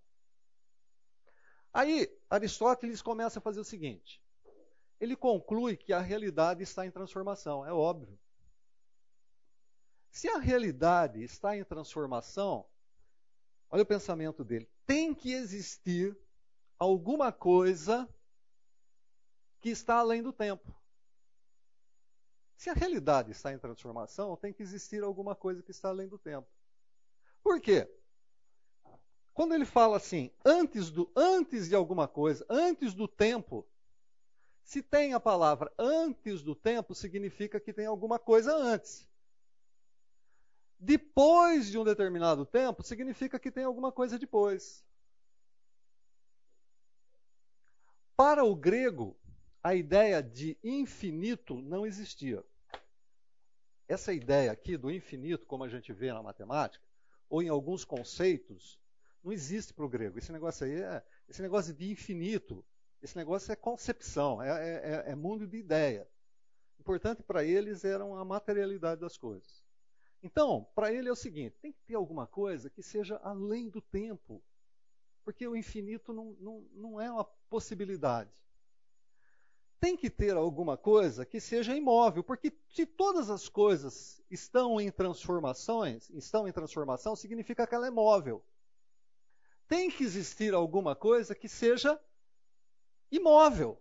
[1.73, 4.23] Aí, Aristóteles começa a fazer o seguinte:
[5.01, 7.67] ele conclui que a realidade está em transformação.
[7.67, 8.19] É óbvio.
[10.11, 12.67] Se a realidade está em transformação,
[13.71, 16.17] olha o pensamento dele: tem que existir
[16.79, 18.09] alguma coisa
[19.61, 20.75] que está além do tempo.
[22.57, 26.19] Se a realidade está em transformação, tem que existir alguma coisa que está além do
[26.19, 26.49] tempo.
[27.43, 27.89] Por quê?
[29.33, 33.67] Quando ele fala assim, antes, do, antes de alguma coisa, antes do tempo,
[34.63, 39.09] se tem a palavra antes do tempo, significa que tem alguma coisa antes.
[40.81, 44.83] Depois de um determinado tempo, significa que tem alguma coisa depois.
[48.17, 49.15] Para o grego,
[49.63, 52.43] a ideia de infinito não existia.
[53.87, 56.83] Essa ideia aqui do infinito, como a gente vê na matemática,
[57.29, 58.81] ou em alguns conceitos,
[59.23, 60.19] não existe para o grego.
[60.19, 62.65] Esse negócio aí é esse negócio de infinito.
[63.03, 66.09] Esse negócio é concepção, é, é, é, é mundo de ideia.
[66.79, 69.60] Importante para eles era a materialidade das coisas.
[70.23, 73.81] Então, para ele é o seguinte: tem que ter alguma coisa que seja além do
[73.81, 74.43] tempo,
[75.25, 78.31] porque o infinito não, não, não é uma possibilidade.
[79.81, 84.91] Tem que ter alguma coisa que seja imóvel, porque se todas as coisas estão em
[84.91, 88.45] transformações, estão em transformação, significa que ela é móvel.
[89.67, 91.99] Tem que existir alguma coisa que seja
[93.11, 93.81] imóvel.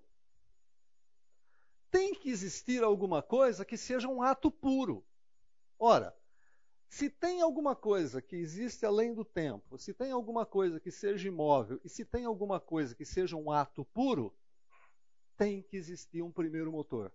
[1.91, 5.03] Tem que existir alguma coisa que seja um ato puro.
[5.77, 6.15] Ora,
[6.89, 11.27] se tem alguma coisa que existe além do tempo, se tem alguma coisa que seja
[11.27, 14.35] imóvel e se tem alguma coisa que seja um ato puro,
[15.37, 17.13] tem que existir um primeiro motor.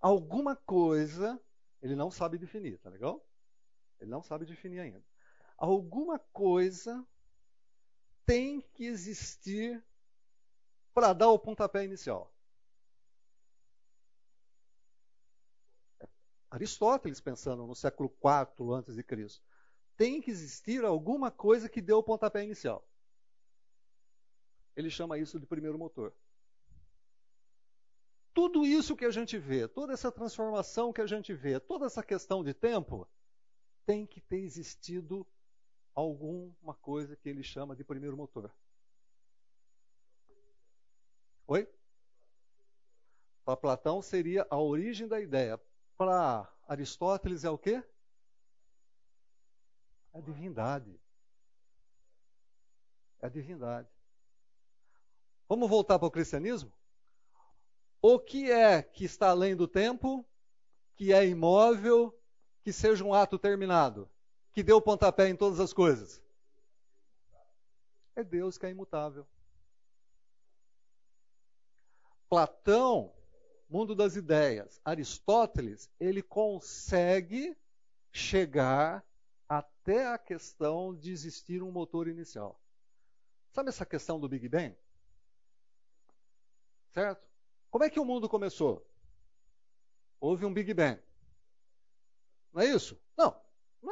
[0.00, 1.40] Alguma coisa,
[1.82, 3.24] ele não sabe definir, tá legal?
[4.00, 5.04] Ele não sabe definir ainda.
[5.58, 7.06] Alguma coisa
[8.24, 9.84] tem que existir
[10.94, 12.35] para dar o pontapé inicial.
[16.50, 19.44] Aristóteles pensando no século IV antes de Cristo.
[19.96, 22.86] Tem que existir alguma coisa que deu o pontapé inicial.
[24.76, 26.14] Ele chama isso de primeiro motor.
[28.34, 32.02] Tudo isso que a gente vê, toda essa transformação que a gente vê, toda essa
[32.02, 33.08] questão de tempo,
[33.86, 35.26] tem que ter existido
[35.94, 38.54] alguma coisa que ele chama de primeiro motor.
[41.46, 41.66] Oi?
[43.42, 45.58] Para Platão seria a origem da ideia
[45.96, 47.82] para Aristóteles é o quê?
[50.12, 51.00] É a divindade.
[53.20, 53.88] É a divindade.
[55.48, 56.72] Vamos voltar para o cristianismo?
[58.02, 60.24] O que é que está além do tempo,
[60.96, 62.16] que é imóvel,
[62.62, 64.08] que seja um ato terminado,
[64.52, 66.22] que deu pontapé em todas as coisas?
[68.14, 69.26] É Deus que é imutável.
[72.28, 73.12] Platão,
[73.68, 74.80] mundo das ideias.
[74.84, 77.56] Aristóteles, ele consegue
[78.12, 79.04] chegar
[79.48, 82.60] até a questão de existir um motor inicial.
[83.52, 84.76] Sabe essa questão do Big Bang?
[86.92, 87.26] Certo?
[87.70, 88.86] Como é que o mundo começou?
[90.20, 91.00] Houve um Big Bang.
[92.52, 92.98] Não é isso?
[93.16, 93.38] Não.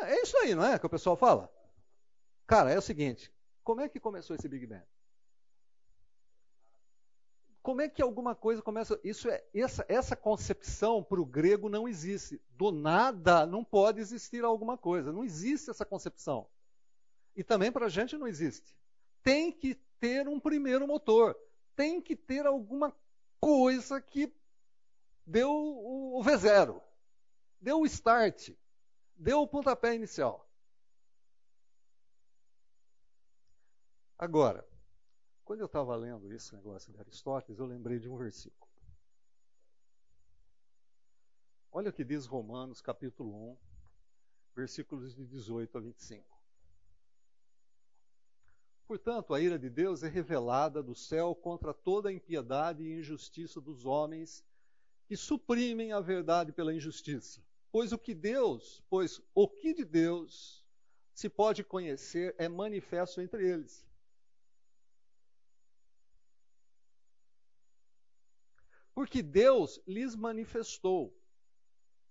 [0.02, 1.52] É isso aí, não é que o pessoal fala?
[2.46, 4.84] Cara, é o seguinte: como é que começou esse Big Bang?
[7.64, 9.00] Como é que alguma coisa começa?
[9.02, 12.38] Isso é essa, essa concepção para o grego não existe.
[12.50, 15.10] Do nada não pode existir alguma coisa.
[15.10, 16.46] Não existe essa concepção.
[17.34, 18.76] E também para a gente não existe.
[19.22, 21.34] Tem que ter um primeiro motor.
[21.74, 22.94] Tem que ter alguma
[23.40, 24.30] coisa que
[25.24, 26.82] deu o V0,
[27.58, 28.50] deu o start,
[29.16, 30.46] deu o pontapé inicial.
[34.18, 34.68] Agora,
[35.44, 38.72] quando eu estava lendo esse negócio de Aristóteles, eu lembrei de um versículo.
[41.70, 43.56] Olha o que diz Romanos, capítulo 1,
[44.56, 46.24] versículos de 18 a 25.
[48.86, 53.60] Portanto, a ira de Deus é revelada do céu contra toda a impiedade e injustiça
[53.60, 54.44] dos homens
[55.06, 57.42] que suprimem a verdade pela injustiça.
[57.70, 60.64] Pois o que Deus, pois o que de Deus
[61.12, 63.84] se pode conhecer é manifesto entre eles
[68.94, 71.12] Porque Deus lhes manifestou.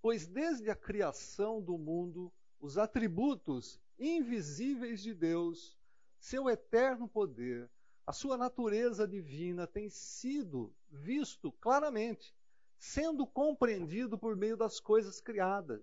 [0.01, 5.77] Pois desde a criação do mundo, os atributos invisíveis de Deus,
[6.19, 7.69] seu eterno poder,
[8.05, 12.35] a sua natureza divina tem sido visto claramente,
[12.77, 15.81] sendo compreendido por meio das coisas criadas,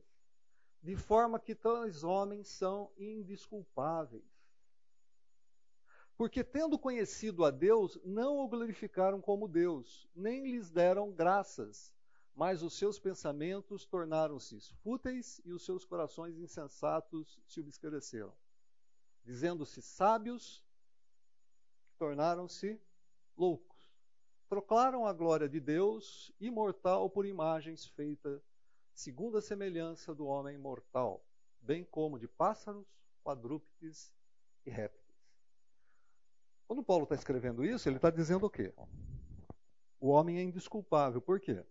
[0.82, 4.29] de forma que tais homens são indisculpáveis
[6.20, 11.94] porque, tendo conhecido a Deus, não o glorificaram como Deus, nem lhes deram graças,
[12.34, 18.34] mas os seus pensamentos tornaram-se fúteis e os seus corações insensatos se obscureceram.
[19.24, 20.62] Dizendo-se sábios,
[21.96, 22.78] tornaram-se
[23.34, 23.98] loucos.
[24.46, 28.42] Trocaram a glória de Deus, imortal, por imagens feitas
[28.92, 31.24] segundo a semelhança do homem mortal,
[31.62, 32.86] bem como de pássaros,
[33.24, 34.12] quadrúpedes
[34.66, 34.99] e répteis.
[36.70, 38.72] Quando Paulo está escrevendo isso, ele está dizendo o quê?
[39.98, 41.20] O homem é indesculpável.
[41.20, 41.64] Por quê?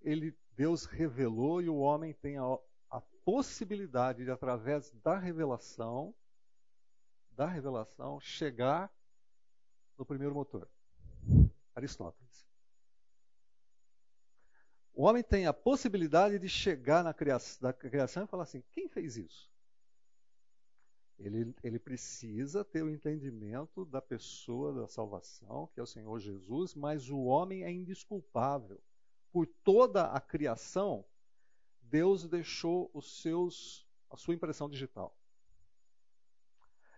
[0.00, 2.44] Ele, Deus revelou e o homem tem a,
[2.88, 6.14] a possibilidade de, através da revelação,
[7.32, 8.88] da revelação, chegar
[9.98, 10.70] no primeiro motor.
[11.74, 12.49] Aristóteles.
[15.00, 19.16] O homem tem a possibilidade de chegar na criação, criação e falar assim: quem fez
[19.16, 19.50] isso?
[21.18, 26.74] Ele, ele precisa ter o entendimento da pessoa da salvação, que é o Senhor Jesus,
[26.74, 28.78] mas o homem é indisculpável.
[29.32, 31.02] Por toda a criação,
[31.80, 35.16] Deus deixou os seus, a sua impressão digital.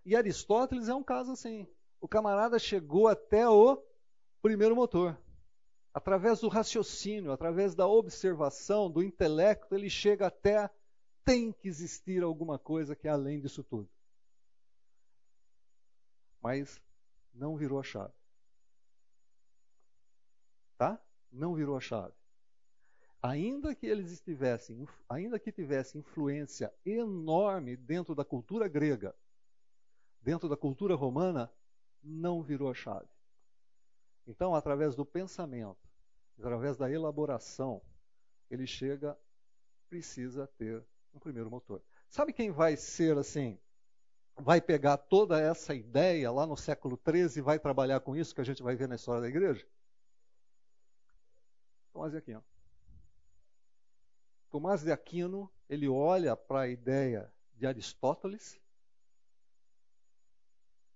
[0.04, 1.68] E Aristóteles é um caso assim.
[2.00, 3.80] O camarada chegou até o
[4.42, 5.16] primeiro motor
[5.94, 10.70] através do raciocínio, através da observação, do intelecto, ele chega até
[11.24, 13.88] tem que existir alguma coisa que é além disso tudo.
[16.40, 16.80] Mas
[17.32, 18.12] não virou a chave.
[20.76, 21.00] Tá?
[21.30, 22.14] Não virou a chave.
[23.22, 29.14] Ainda que eles estivessem, ainda que tivesse influência enorme dentro da cultura grega,
[30.20, 31.52] dentro da cultura romana,
[32.02, 33.08] não virou a chave.
[34.26, 35.81] Então, através do pensamento,
[36.38, 37.82] através da elaboração,
[38.50, 39.18] ele chega,
[39.88, 41.82] precisa ter um primeiro motor.
[42.08, 43.58] Sabe quem vai ser assim?
[44.36, 48.40] Vai pegar toda essa ideia lá no século XIII e vai trabalhar com isso que
[48.40, 49.66] a gente vai ver na história da igreja?
[51.92, 52.44] Tomás de Aquino.
[54.50, 58.60] Tomás de Aquino, ele olha para a ideia de Aristóteles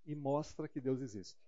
[0.04, 1.45] e mostra que Deus existe.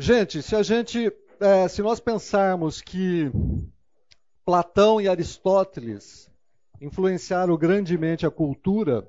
[0.00, 3.32] Gente, se a gente, é, se nós pensarmos que
[4.44, 6.30] Platão e Aristóteles
[6.80, 9.04] influenciaram grandemente a cultura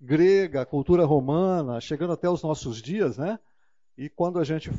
[0.00, 3.40] grega, a cultura romana, chegando até os nossos dias, né?
[3.98, 4.70] E quando a gente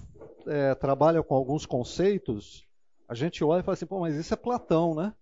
[0.47, 2.65] é, trabalha com alguns conceitos,
[3.09, 5.13] a gente olha e fala assim, pô, mas isso é Platão, né?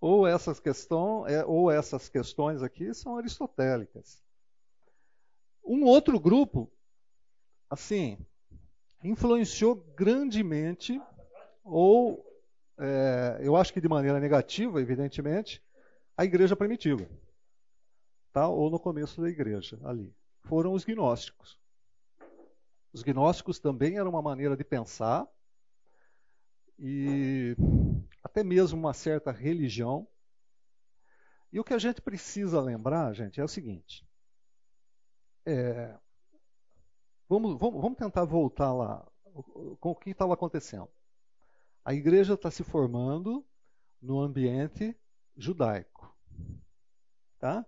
[0.00, 4.22] Ou essas, questão, é, ou essas questões aqui são aristotélicas.
[5.62, 6.72] Um outro grupo,
[7.68, 8.16] assim,
[9.02, 11.00] influenciou grandemente
[11.64, 12.24] ou,
[12.78, 15.62] é, eu acho que de maneira negativa, evidentemente,
[16.16, 17.08] a igreja primitiva.
[18.32, 18.48] Tá?
[18.48, 20.14] Ou no começo da igreja, ali.
[20.44, 21.58] Foram os gnósticos.
[22.92, 25.26] Os gnósticos também eram uma maneira de pensar
[26.78, 27.56] e
[28.22, 30.06] até mesmo uma certa religião.
[31.52, 34.06] E o que a gente precisa lembrar, gente, é o seguinte:
[35.44, 35.94] é,
[37.28, 39.06] vamos, vamos, vamos tentar voltar lá
[39.80, 40.88] com o que estava acontecendo.
[41.84, 43.44] A igreja está se formando
[44.00, 44.96] no ambiente
[45.36, 46.14] judaico.
[47.38, 47.64] Tá?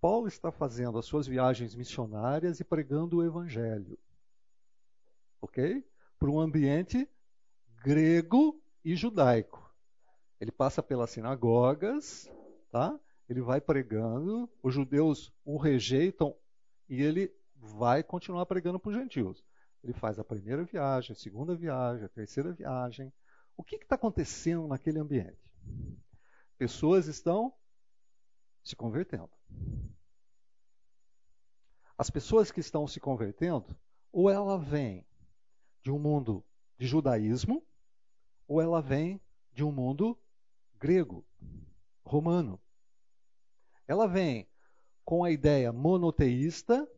[0.00, 3.98] Paulo está fazendo as suas viagens missionárias e pregando o evangelho.
[5.40, 5.86] Ok?
[6.18, 7.08] Para um ambiente
[7.84, 9.62] grego e judaico.
[10.40, 12.28] Ele passa pelas sinagogas,
[12.70, 12.98] tá?
[13.28, 16.36] Ele vai pregando, os judeus o rejeitam
[16.88, 17.32] e ele
[17.62, 19.42] vai continuar pregando para os gentios.
[19.84, 23.12] Ele faz a primeira viagem, a segunda viagem, a terceira viagem.
[23.56, 25.38] O que está acontecendo naquele ambiente?
[26.58, 27.54] Pessoas estão
[28.64, 29.30] se convertendo.
[31.96, 33.76] As pessoas que estão se convertendo,
[34.10, 35.06] ou ela vem
[35.82, 36.44] de um mundo
[36.76, 37.64] de judaísmo,
[38.48, 39.20] ou ela vem
[39.52, 40.18] de um mundo
[40.78, 41.24] grego,
[42.04, 42.60] romano.
[43.86, 44.48] Ela vem
[45.04, 46.88] com a ideia monoteísta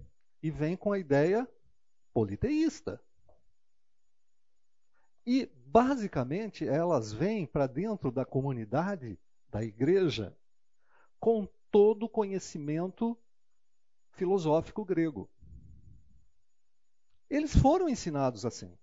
[0.45, 1.49] e vem com a ideia
[2.13, 3.03] politeísta.
[5.25, 9.19] E, basicamente, elas vêm para dentro da comunidade
[9.49, 10.37] da igreja
[11.19, 13.17] com todo o conhecimento
[14.11, 15.31] filosófico grego.
[17.31, 18.77] Eles foram ensinados assim.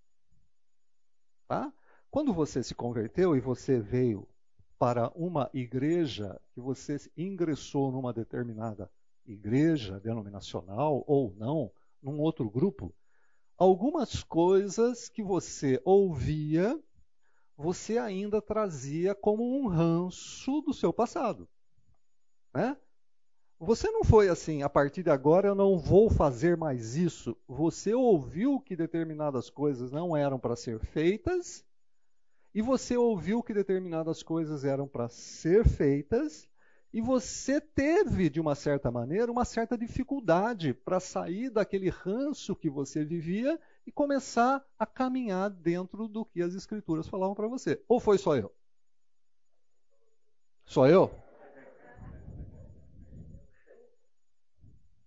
[1.47, 1.72] Tá?
[2.09, 4.28] Quando você se converteu e você veio
[4.80, 8.91] para uma igreja, que você ingressou numa determinada
[9.26, 12.93] igreja denominacional ou não, num outro grupo,
[13.57, 16.80] algumas coisas que você ouvia,
[17.55, 21.47] você ainda trazia como um ranço do seu passado.
[22.53, 22.76] Né?
[23.59, 27.38] Você não foi assim, a partir de agora eu não vou fazer mais isso.
[27.47, 31.63] Você ouviu que determinadas coisas não eram para ser feitas,
[32.53, 36.49] e você ouviu que determinadas coisas eram para ser feitas,
[36.93, 42.69] e você teve, de uma certa maneira, uma certa dificuldade para sair daquele ranço que
[42.69, 47.81] você vivia e começar a caminhar dentro do que as Escrituras falavam para você.
[47.87, 48.53] Ou foi só eu?
[50.65, 51.09] Só eu?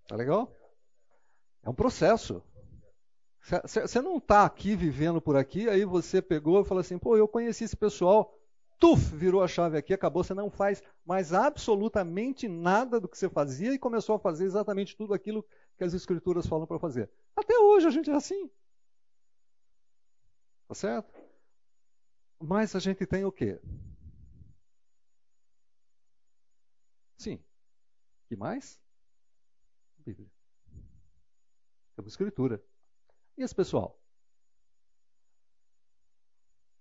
[0.09, 0.51] Tá legal?
[1.63, 2.43] É um processo.
[3.63, 7.29] Você não está aqui vivendo por aqui, aí você pegou e falou assim: pô, eu
[7.29, 8.35] conheci esse pessoal,
[8.79, 13.29] tuf, virou a chave aqui, acabou, você não faz mais absolutamente nada do que você
[13.29, 15.45] fazia e começou a fazer exatamente tudo aquilo
[15.77, 17.11] que as escrituras falam para fazer.
[17.37, 18.51] Até hoje a gente é assim.
[20.69, 21.13] Tá certo?
[22.41, 23.61] Mas a gente tem o quê?
[27.17, 27.43] Sim.
[28.29, 28.81] que mais?
[29.99, 30.31] Bíblia.
[31.97, 32.63] Temos escritura.
[33.37, 33.99] E esse pessoal?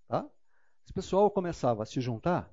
[0.08, 0.30] Tá?
[0.84, 2.52] Esse pessoal começava a se juntar.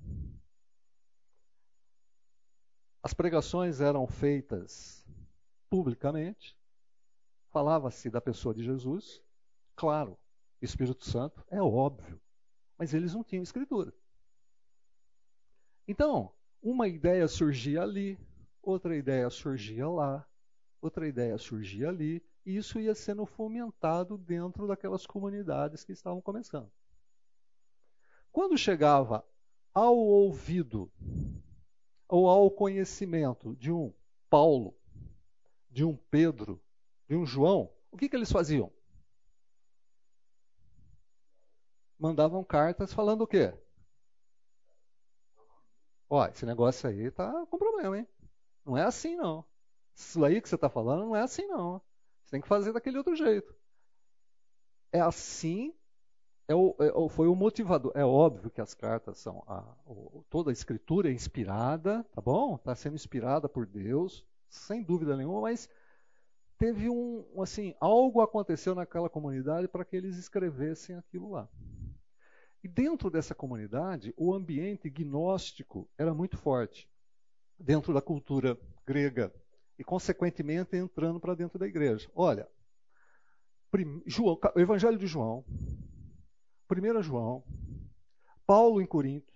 [3.03, 5.07] As pregações eram feitas
[5.69, 6.57] publicamente.
[7.51, 9.23] Falava-se da pessoa de Jesus.
[9.75, 10.19] Claro,
[10.61, 12.21] Espírito Santo, é óbvio.
[12.79, 13.93] Mas eles não tinham escritura.
[15.89, 18.19] Então, uma ideia surgia ali,
[18.63, 20.27] outra ideia surgia lá,
[20.81, 26.71] outra ideia surgia ali, e isso ia sendo fomentado dentro daquelas comunidades que estavam começando.
[28.33, 29.25] Quando chegava
[29.75, 30.91] ao ouvido
[32.09, 33.93] ou ao conhecimento de um
[34.29, 34.77] Paulo,
[35.71, 36.63] de um Pedro,
[37.09, 38.73] de um João, o que, que eles faziam?
[41.99, 43.53] Mandavam cartas falando o quê?
[46.09, 48.09] Ó, esse negócio aí tá com problema, hein?
[48.65, 49.45] Não é assim, não.
[49.95, 51.81] Isso aí que você está falando não é assim, não.
[52.25, 53.55] Você tem que fazer daquele outro jeito.
[54.93, 55.75] É assim,
[56.51, 57.93] é o, é, foi o motivador.
[57.95, 59.45] É óbvio que as cartas são.
[59.47, 62.57] A, o, toda a escritura é inspirada, tá bom?
[62.57, 65.69] Está sendo inspirada por Deus, sem dúvida nenhuma, mas
[66.59, 67.25] teve um.
[67.41, 71.49] Assim, algo aconteceu naquela comunidade para que eles escrevessem aquilo lá.
[72.65, 76.91] E dentro dessa comunidade, o ambiente gnóstico era muito forte.
[77.57, 79.33] Dentro da cultura grega,
[79.79, 82.11] e, consequentemente, entrando para dentro da igreja.
[82.13, 82.49] Olha,
[84.05, 85.45] João, o Evangelho de João,
[86.71, 87.43] 1 João,
[88.47, 89.33] Paulo em Corinto,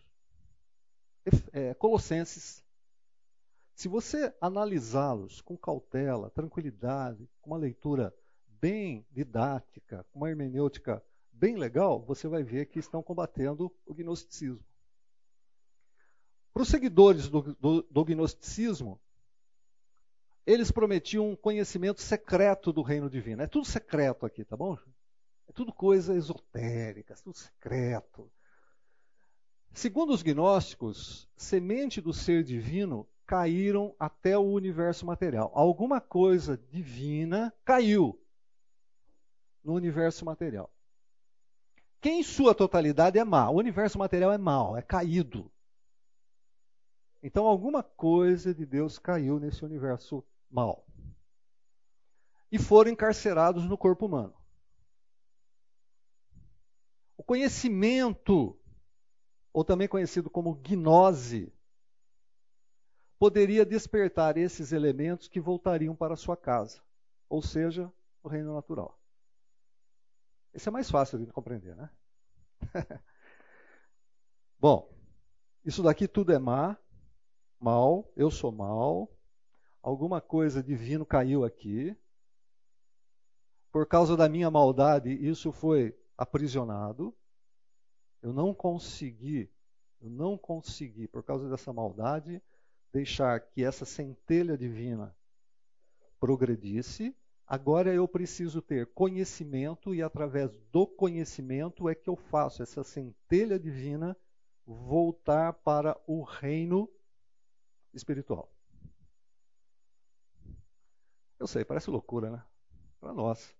[1.53, 2.63] é, Colossenses.
[3.75, 8.15] Se você analisá-los com cautela, tranquilidade, com uma leitura
[8.47, 14.65] bem didática, com uma hermenêutica bem legal, você vai ver que estão combatendo o gnosticismo.
[16.53, 19.01] Para os seguidores do, do, do gnosticismo,
[20.47, 23.43] eles prometiam um conhecimento secreto do reino divino.
[23.43, 24.79] É tudo secreto aqui, tá bom?
[25.55, 28.31] Tudo coisa esotérica, tudo secreto.
[29.73, 35.51] Segundo os gnósticos, semente do ser divino caíram até o universo material.
[35.55, 38.21] Alguma coisa divina caiu
[39.63, 40.71] no universo material.
[42.01, 43.49] Que em sua totalidade é má.
[43.49, 45.51] O universo material é mau, é caído.
[47.23, 50.85] Então alguma coisa de Deus caiu nesse universo mal.
[52.53, 54.35] E foram encarcerados no corpo humano.
[57.25, 58.55] O conhecimento,
[59.51, 61.51] ou também conhecido como gnose,
[63.19, 66.83] poderia despertar esses elementos que voltariam para a sua casa,
[67.27, 67.91] ou seja,
[68.23, 69.01] o reino natural.
[70.53, 71.89] Esse é mais fácil de compreender, né?
[74.61, 74.95] Bom,
[75.65, 76.77] isso daqui tudo é má,
[77.59, 79.11] mal, eu sou mal,
[79.83, 81.97] alguma coisa divino caiu aqui.
[83.73, 87.15] Por causa da minha maldade, isso foi aprisionado.
[88.23, 89.51] Eu não consegui,
[90.01, 92.43] eu não consegui, por causa dessa maldade,
[92.93, 95.15] deixar que essa centelha divina
[96.19, 97.15] progredisse.
[97.47, 103.59] Agora eu preciso ter conhecimento, e através do conhecimento é que eu faço essa centelha
[103.59, 104.17] divina
[104.67, 106.89] voltar para o reino
[107.93, 108.51] espiritual.
[111.39, 112.43] Eu sei, parece loucura, né?
[112.99, 113.55] Para nós.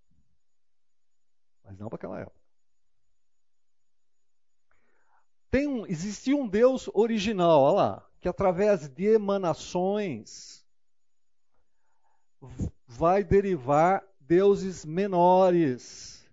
[1.63, 2.44] Mas não para aquela época.
[5.49, 10.65] Tem um, existia um Deus original, olha lá, que através de emanações
[12.87, 16.27] vai derivar deuses menores,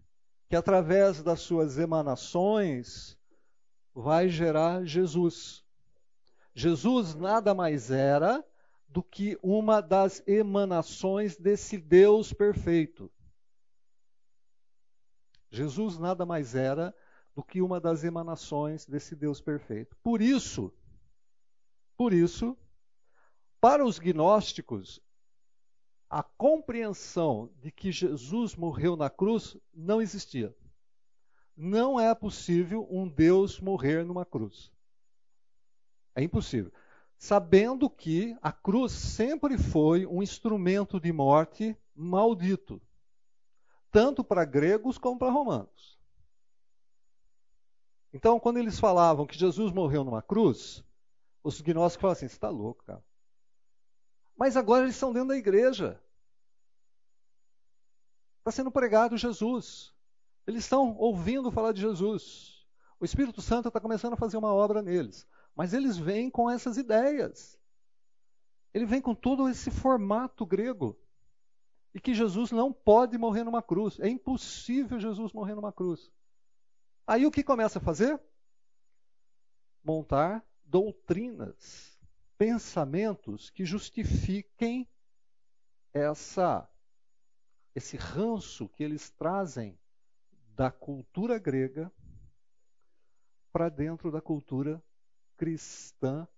[0.48, 3.18] que através das suas emanações
[3.94, 5.62] vai gerar Jesus.
[6.54, 8.44] Jesus nada mais era
[8.88, 13.10] do que uma das emanações desse Deus perfeito.
[15.50, 16.94] Jesus nada mais era
[17.34, 19.96] do que uma das emanações desse Deus perfeito.
[20.02, 20.72] Por isso,
[21.96, 22.56] por isso,
[23.60, 25.00] para os gnósticos,
[26.10, 30.54] a compreensão de que Jesus morreu na cruz não existia.
[31.56, 34.70] Não é possível um Deus morrer numa cruz.
[36.14, 36.72] É impossível
[37.22, 42.82] sabendo que a cruz sempre foi um instrumento de morte maldito,
[43.92, 45.96] tanto para gregos como para romanos.
[48.12, 50.84] Então, quando eles falavam que Jesus morreu numa cruz,
[51.42, 53.02] os gnósticos falavam assim: você está louco, cara.
[54.36, 56.00] Mas agora eles estão dentro da igreja.
[58.38, 59.92] Está sendo pregado Jesus.
[60.46, 62.66] Eles estão ouvindo falar de Jesus.
[62.98, 65.26] O Espírito Santo está começando a fazer uma obra neles.
[65.54, 67.58] Mas eles vêm com essas ideias.
[68.74, 70.98] Ele vem com todo esse formato grego.
[71.94, 74.00] E que Jesus não pode morrer numa cruz.
[74.00, 76.10] É impossível Jesus morrer numa cruz.
[77.06, 78.20] Aí o que começa a fazer?
[79.82, 81.98] Montar doutrinas,
[82.38, 84.88] pensamentos que justifiquem
[85.92, 86.68] essa
[87.74, 89.78] esse ranço que eles trazem
[90.54, 91.90] da cultura grega
[93.50, 94.82] para dentro da cultura
[95.36, 96.28] cristã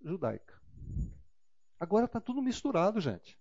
[0.00, 0.60] judaica.
[1.78, 3.38] Agora está tudo misturado, gente.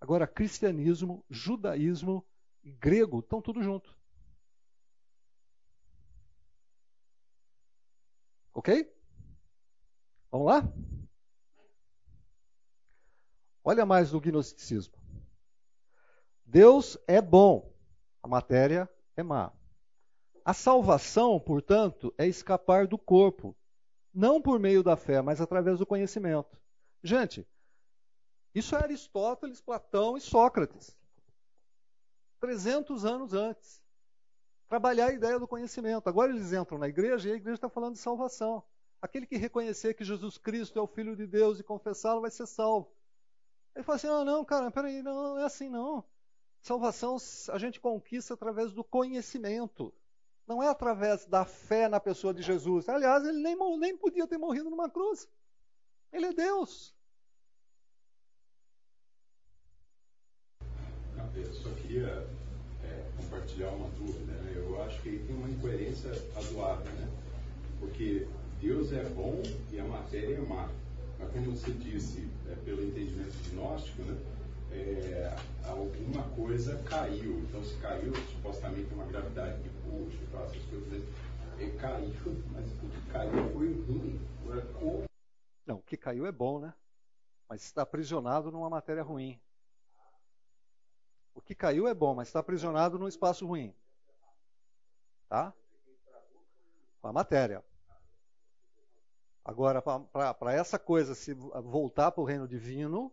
[0.00, 2.24] Agora, cristianismo, judaísmo
[2.62, 3.95] e grego estão tudo junto.
[8.56, 8.90] Ok?
[10.30, 10.72] Vamos lá?
[13.62, 14.94] Olha mais do gnosticismo.
[16.42, 17.70] Deus é bom,
[18.22, 19.52] a matéria é má.
[20.42, 23.54] A salvação, portanto, é escapar do corpo
[24.10, 26.58] não por meio da fé, mas através do conhecimento.
[27.02, 27.46] Gente,
[28.54, 30.96] isso é Aristóteles, Platão e Sócrates.
[32.40, 33.84] 300 anos antes.
[34.68, 36.08] Trabalhar a ideia do conhecimento.
[36.08, 38.62] Agora eles entram na igreja e a igreja está falando de salvação.
[39.00, 42.46] Aquele que reconhecer que Jesus Cristo é o Filho de Deus e confessá-lo vai ser
[42.46, 42.90] salvo.
[43.74, 46.04] Ele fala assim: ah, não, cara, peraí, não, não é assim não.
[46.60, 47.16] Salvação
[47.52, 49.94] a gente conquista através do conhecimento.
[50.46, 52.88] Não é através da fé na pessoa de Jesus.
[52.88, 55.28] Aliás, ele nem, nem podia ter morrido numa cruz.
[56.12, 56.94] Ele é Deus.
[61.34, 62.26] Eu só queria
[62.82, 64.25] é, compartilhar uma dúvida.
[64.86, 64.92] Né?
[64.92, 67.08] Acho que tem uma incoerência razoável, né?
[67.80, 68.26] Porque
[68.60, 70.68] Deus é bom e a matéria é má.
[71.18, 74.16] Mas como você disse, é, pelo entendimento gnóstico, né?
[74.72, 77.38] É, alguma coisa caiu.
[77.40, 81.02] Então, se caiu, supostamente uma gravidade que coach, essas coisas.
[81.58, 82.12] E caiu,
[82.52, 84.20] mas o que caiu foi ruim.
[85.64, 86.74] Não, o que caiu é bom, né?
[87.48, 89.40] Mas está aprisionado numa matéria ruim.
[91.34, 93.74] O que caiu é bom, mas está aprisionado num espaço ruim.
[95.28, 95.52] Tá?
[97.00, 97.64] Com a matéria.
[99.44, 103.12] Agora, para essa coisa se voltar para o reino divino,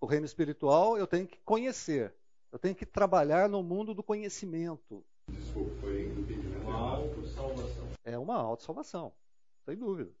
[0.00, 2.12] o reino espiritual, eu tenho que conhecer.
[2.50, 5.04] Eu tenho que trabalhar no mundo do conhecimento.
[5.28, 6.12] Desculpa, foi
[6.62, 7.88] uma autossalvação.
[8.04, 9.14] É uma autossalvação,
[9.64, 10.12] sem dúvida.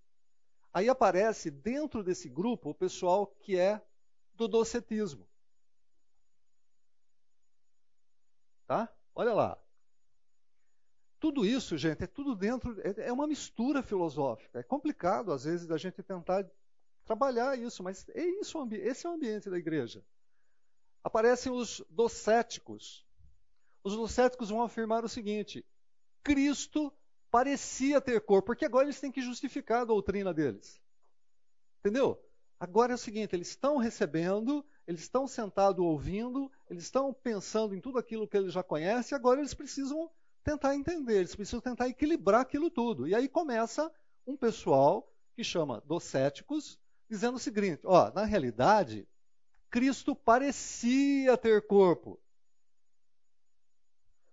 [0.72, 3.84] Aí aparece dentro desse grupo o pessoal que é
[4.34, 5.28] do docetismo.
[8.66, 8.88] Tá?
[9.14, 9.58] Olha lá.
[11.22, 14.58] Tudo isso, gente, é tudo dentro, é, é uma mistura filosófica.
[14.58, 16.44] É complicado, às vezes, a gente tentar
[17.04, 20.04] trabalhar isso, mas é isso, esse é o ambiente da igreja.
[21.00, 23.06] Aparecem os docéticos.
[23.84, 25.64] Os docéticos vão afirmar o seguinte:
[26.24, 26.92] Cristo
[27.30, 30.82] parecia ter corpo, porque agora eles têm que justificar a doutrina deles.
[31.78, 32.20] Entendeu?
[32.58, 37.80] Agora é o seguinte: eles estão recebendo, eles estão sentados ouvindo, eles estão pensando em
[37.80, 40.10] tudo aquilo que eles já conhecem, agora eles precisam
[40.42, 43.06] tentar entender, eles precisam tentar equilibrar aquilo tudo.
[43.06, 43.92] E aí começa
[44.26, 46.78] um pessoal que chama docéticos,
[47.08, 49.08] dizendo o seguinte: ó, na realidade,
[49.70, 52.20] Cristo parecia ter corpo.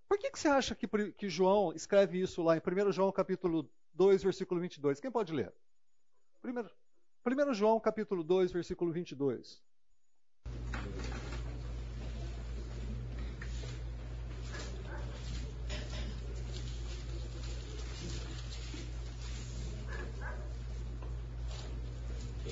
[0.07, 3.70] Por que, que você acha que, que João escreve isso lá em 1 João capítulo
[3.93, 4.99] 2, versículo 22?
[4.99, 5.53] Quem pode ler?
[6.43, 9.62] 1 João capítulo 2, versículo 22.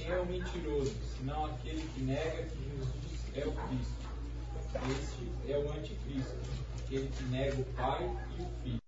[0.10, 4.08] É o mentiroso, senão aquele que nega que Jesus é o Cristo.
[4.92, 6.36] Este é o anticristo,
[6.84, 8.04] aquele que nega o Pai
[8.38, 8.82] e o Filho.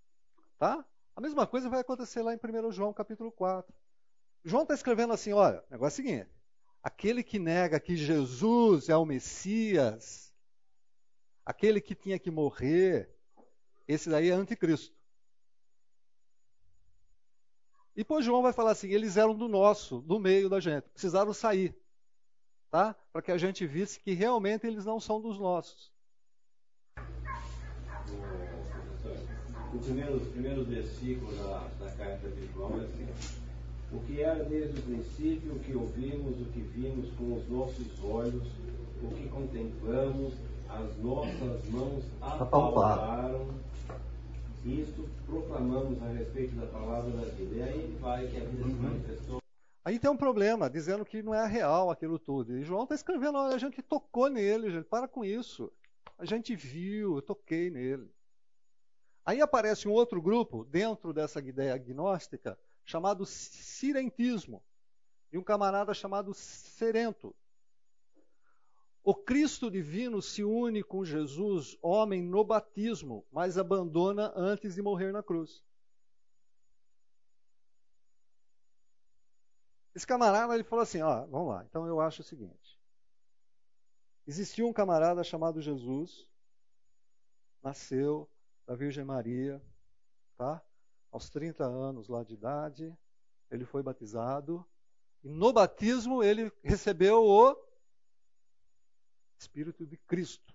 [0.57, 0.85] Tá?
[1.15, 3.73] A mesma coisa vai acontecer lá em 1 João capítulo 4.
[4.45, 6.29] João está escrevendo assim: olha, o negócio é o seguinte:
[6.81, 10.33] aquele que nega que Jesus é o Messias,
[11.45, 13.13] aquele que tinha que morrer,
[13.87, 14.98] esse daí é anticristo.
[17.99, 21.33] E depois João vai falar assim: eles eram do nosso, do meio da gente, precisaram
[21.33, 21.75] sair,
[22.71, 22.95] tá?
[23.11, 25.91] Para que a gente visse que realmente eles não são dos nossos.
[29.73, 33.05] O primeiro, os primeiros versículos da, da carta de João é assim:
[33.91, 38.01] O que era desde o princípio, o que ouvimos, o que vimos com os nossos
[38.01, 38.47] olhos,
[39.03, 40.35] o que contemplamos,
[40.69, 43.59] as nossas mãos apalparam
[44.65, 47.55] isto proclamamos a respeito da palavra da vida.
[47.55, 49.41] E aí vai que a vida se manifestou.
[49.83, 52.57] Aí tem um problema, dizendo que não é real aquilo tudo.
[52.57, 55.71] E João está escrevendo, olha, a gente tocou nele, gente, para com isso.
[56.17, 58.11] A gente viu, eu toquei nele.
[59.25, 64.61] Aí aparece um outro grupo dentro dessa ideia agnóstica, chamado sirentismo,
[65.31, 67.35] e um camarada chamado Serento.
[69.09, 75.11] O Cristo divino se une com Jesus, homem, no batismo, mas abandona antes de morrer
[75.11, 75.63] na cruz.
[79.95, 81.65] Esse camarada ele falou assim: ó, vamos lá.
[81.65, 82.79] Então eu acho o seguinte:
[84.27, 86.29] existiu um camarada chamado Jesus,
[87.63, 88.29] nasceu
[88.67, 89.59] da Virgem Maria,
[90.37, 90.63] tá?
[91.11, 92.95] Aos 30 anos lá de idade,
[93.49, 94.63] ele foi batizado
[95.23, 97.68] e no batismo ele recebeu o
[99.39, 100.53] Espírito de Cristo.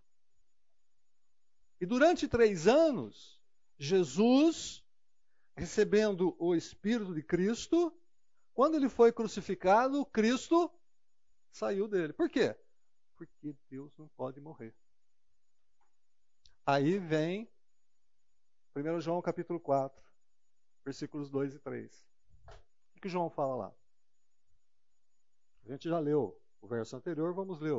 [1.80, 3.41] E durante três anos,
[3.78, 4.85] Jesus,
[5.57, 7.93] recebendo o Espírito de Cristo,
[8.53, 10.70] quando ele foi crucificado, Cristo
[11.51, 12.12] saiu dele.
[12.12, 12.57] Por quê?
[13.16, 14.74] Porque Deus não pode morrer.
[16.66, 17.51] Aí vem
[18.76, 20.03] 1 João capítulo 4,
[20.85, 22.09] versículos 2 e 3.
[22.97, 23.74] O que João fala lá?
[25.64, 27.72] A gente já leu o verso anterior, vamos ler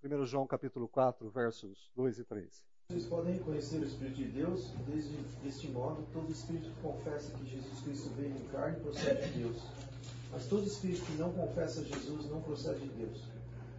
[0.00, 2.64] 1 João capítulo 4, versos 2 e 3.
[2.88, 7.44] Vocês podem reconhecer o Espírito de Deus, desde deste modo, todo espírito que confessa que
[7.44, 9.60] Jesus Cristo veio em carne procede de Deus.
[10.30, 13.24] Mas todo espírito que não confessa Jesus não procede de Deus.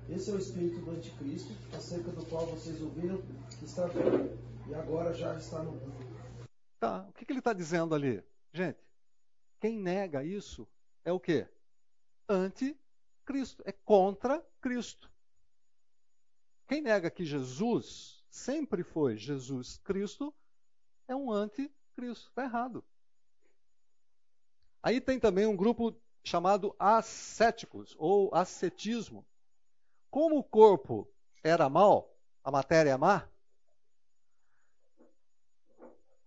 [0.10, 3.22] Esse é o espírito do anticristo, acerca do qual vocês ouviram
[3.58, 6.46] que está vindo, e agora já está no mundo.
[6.80, 8.22] Tá, o que, que ele está dizendo ali?
[8.52, 8.80] Gente,
[9.62, 10.68] quem nega isso
[11.06, 11.48] é o quê?
[12.28, 15.10] Anticristo, é contra Cristo.
[16.70, 20.34] Quem nega que Jesus sempre foi Jesus Cristo
[21.08, 22.30] é um anticristo.
[22.30, 22.86] Está errado.
[24.82, 29.26] Aí tem também um grupo chamado ascéticos ou ascetismo.
[30.10, 31.12] Como o corpo
[31.44, 33.28] era mal, a matéria é má,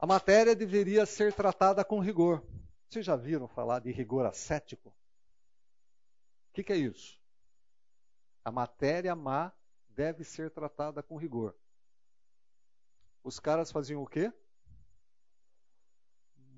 [0.03, 2.45] A matéria deveria ser tratada com rigor.
[2.89, 4.89] Vocês já viram falar de rigor ascético?
[4.89, 4.95] O
[6.55, 7.17] que, que é isso?
[8.45, 9.53] A matéria má
[9.95, 11.55] deve ser tratada com rigor.
[13.23, 14.33] Os caras faziam o quê?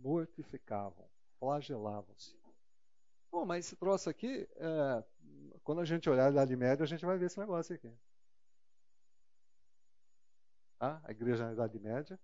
[0.00, 1.08] Mortificavam,
[1.38, 2.36] flagelavam-se.
[3.30, 5.04] Bom, mas esse troço aqui, é,
[5.62, 7.92] quando a gente olhar a Idade Média, a gente vai ver esse negócio aqui.
[10.78, 12.18] Ah, a igreja na Idade Média,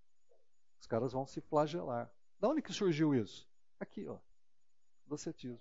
[0.81, 2.11] os caras vão se flagelar.
[2.39, 3.49] Da onde que surgiu isso?
[3.79, 4.19] Aqui, ó,
[5.07, 5.61] docetismo.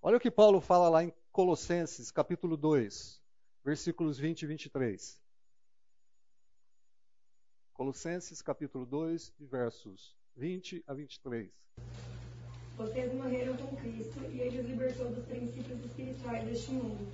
[0.00, 3.22] Olha o que Paulo fala lá em Colossenses, capítulo 2,
[3.66, 5.20] versículos 20 e 23.
[7.72, 11.50] Colossenses, capítulo 2, versos 20 a 23.
[12.76, 17.08] Vocês morreram com Cristo e ele os libertou dos princípios espirituais deste mundo.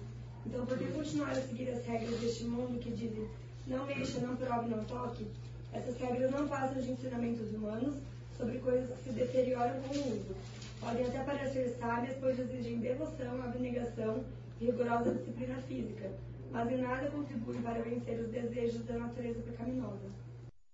[0.44, 3.30] Então, por que continuar a seguir as regras deste mundo que dizem
[3.66, 5.26] não mexa, não prove, não toque?
[5.72, 7.96] Essas regras não passam de ensinamentos humanos
[8.36, 10.36] sobre coisas que se deterioram com o uso.
[10.80, 14.22] Podem até parecer sábias, pois exigem devoção, abnegação
[14.60, 16.12] e rigorosa disciplina física,
[16.52, 20.12] mas em nada contribuem para vencer os desejos da natureza pecaminosa.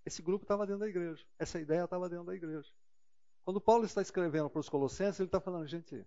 [0.05, 1.25] Esse grupo estava dentro da igreja.
[1.39, 2.69] Essa ideia estava dentro da igreja.
[3.45, 6.05] Quando Paulo está escrevendo para os Colossenses, ele está falando, gente,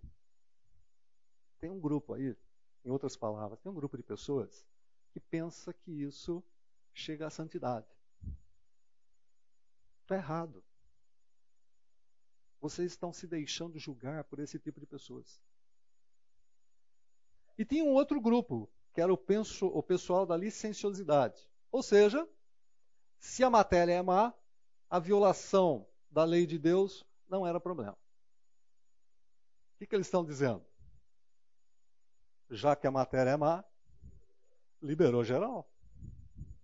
[1.58, 2.36] tem um grupo aí,
[2.84, 4.66] em outras palavras, tem um grupo de pessoas
[5.10, 6.42] que pensa que isso
[6.92, 7.86] chega à santidade.
[10.02, 10.62] Está errado.
[12.60, 15.42] Vocês estão se deixando julgar por esse tipo de pessoas.
[17.58, 21.42] E tinha um outro grupo, que era o, pessoal da licenciosidade.
[21.70, 22.28] Ou seja,
[23.18, 24.34] se a matéria é má,
[24.88, 27.96] a violação da lei de Deus não era problema.
[29.74, 30.64] O que, que eles estão dizendo?
[32.50, 33.64] Já que a matéria é má,
[34.82, 35.66] liberou geral.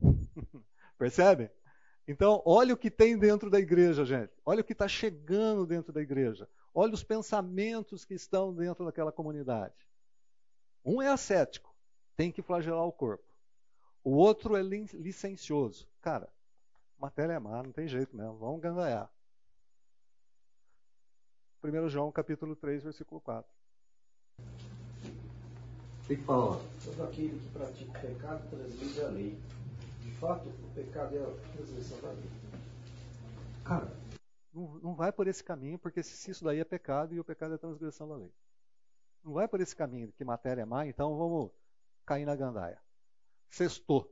[0.98, 1.50] Percebe?
[2.06, 4.32] Então, olha o que tem dentro da igreja, gente.
[4.44, 6.48] Olha o que está chegando dentro da igreja.
[6.74, 9.74] Olha os pensamentos que estão dentro daquela comunidade.
[10.84, 11.67] Um é ascético,
[12.18, 13.24] tem que flagelar o corpo.
[14.02, 15.88] O outro é licencioso.
[16.02, 16.28] Cara,
[16.98, 19.08] matéria é má, não tem jeito mesmo, vamos ganhar.
[21.62, 23.48] 1 João capítulo 3, versículo 4.
[26.08, 26.58] Tem que falar.
[26.84, 29.38] Todo aquele que pratica o pecado transgride a lei
[30.18, 32.30] fato, o pecado é a transgressão da lei.
[33.64, 33.92] Cara,
[34.52, 37.52] não, não vai por esse caminho, porque se isso daí é pecado e o pecado
[37.52, 38.32] é a transgressão da lei.
[39.24, 41.52] Não vai por esse caminho que matéria é má, então vamos
[42.08, 42.80] cair na gandaia.
[43.50, 44.10] Sextou.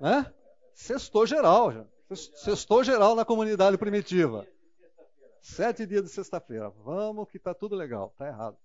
[0.00, 0.32] Né?
[0.72, 1.84] Sextou geral, já.
[2.14, 4.46] Sextou geral na comunidade primitiva.
[5.42, 6.70] Sete dias de sexta-feira.
[6.70, 8.10] Vamos que está tudo legal.
[8.12, 8.56] Está errado.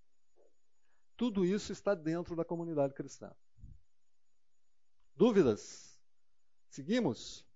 [1.17, 3.31] Tudo isso está dentro da comunidade cristã.
[5.15, 5.99] Dúvidas?
[6.69, 7.47] Seguimos?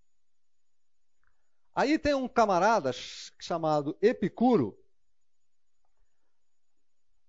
[1.76, 4.76] Aí tem um camarada chamado Epicuro,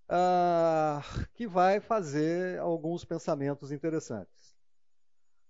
[0.09, 4.57] uh, que vai fazer alguns pensamentos interessantes.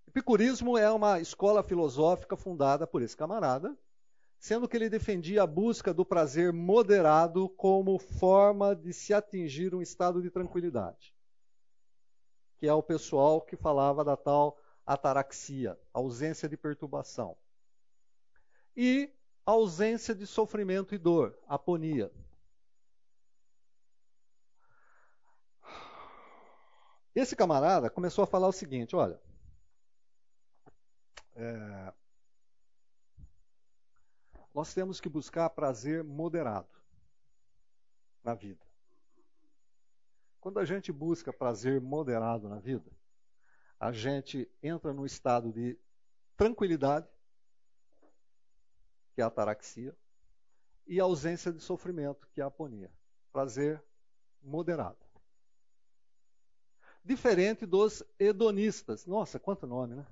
[0.07, 3.77] Epicurismo é uma escola filosófica fundada por esse camarada,
[4.39, 9.81] sendo que ele defendia a busca do prazer moderado como forma de se atingir um
[9.81, 11.13] estado de tranquilidade.
[12.57, 17.37] Que é o pessoal que falava da tal ataraxia, ausência de perturbação.
[18.75, 19.13] E
[19.45, 22.11] ausência de sofrimento e dor, aponia.
[27.19, 29.19] Esse camarada começou a falar o seguinte: olha,
[31.35, 31.93] é,
[34.55, 36.69] nós temos que buscar prazer moderado
[38.23, 38.65] na vida.
[40.39, 42.89] Quando a gente busca prazer moderado na vida,
[43.77, 45.77] a gente entra num estado de
[46.37, 47.09] tranquilidade,
[49.13, 49.93] que é a ataraxia,
[50.87, 52.89] e ausência de sofrimento, que é a aponia.
[53.33, 53.83] Prazer
[54.41, 55.08] moderado.
[57.09, 59.07] Diferente dos hedonistas.
[59.07, 60.05] Nossa, quanto nome, né?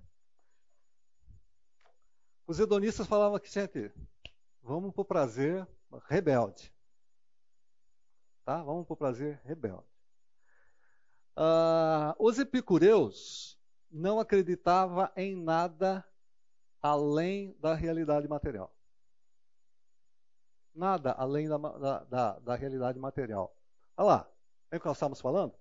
[2.47, 3.93] Os hedonistas falavam que, gente,
[4.63, 5.67] vamos para o prazer
[6.09, 6.73] rebelde.
[8.43, 8.63] Tá?
[8.63, 9.85] Vamos para o prazer rebelde.
[11.37, 13.59] Uh, os epicureus
[13.91, 16.03] não acreditava em nada
[16.81, 18.75] além da realidade material.
[20.73, 23.55] Nada além da, da, da, da realidade material.
[23.95, 24.31] Olha lá,
[24.71, 25.53] é o que nós estamos falando?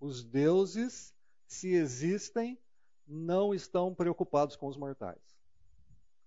[0.00, 1.14] Os deuses,
[1.46, 2.58] se existem,
[3.06, 5.36] não estão preocupados com os mortais.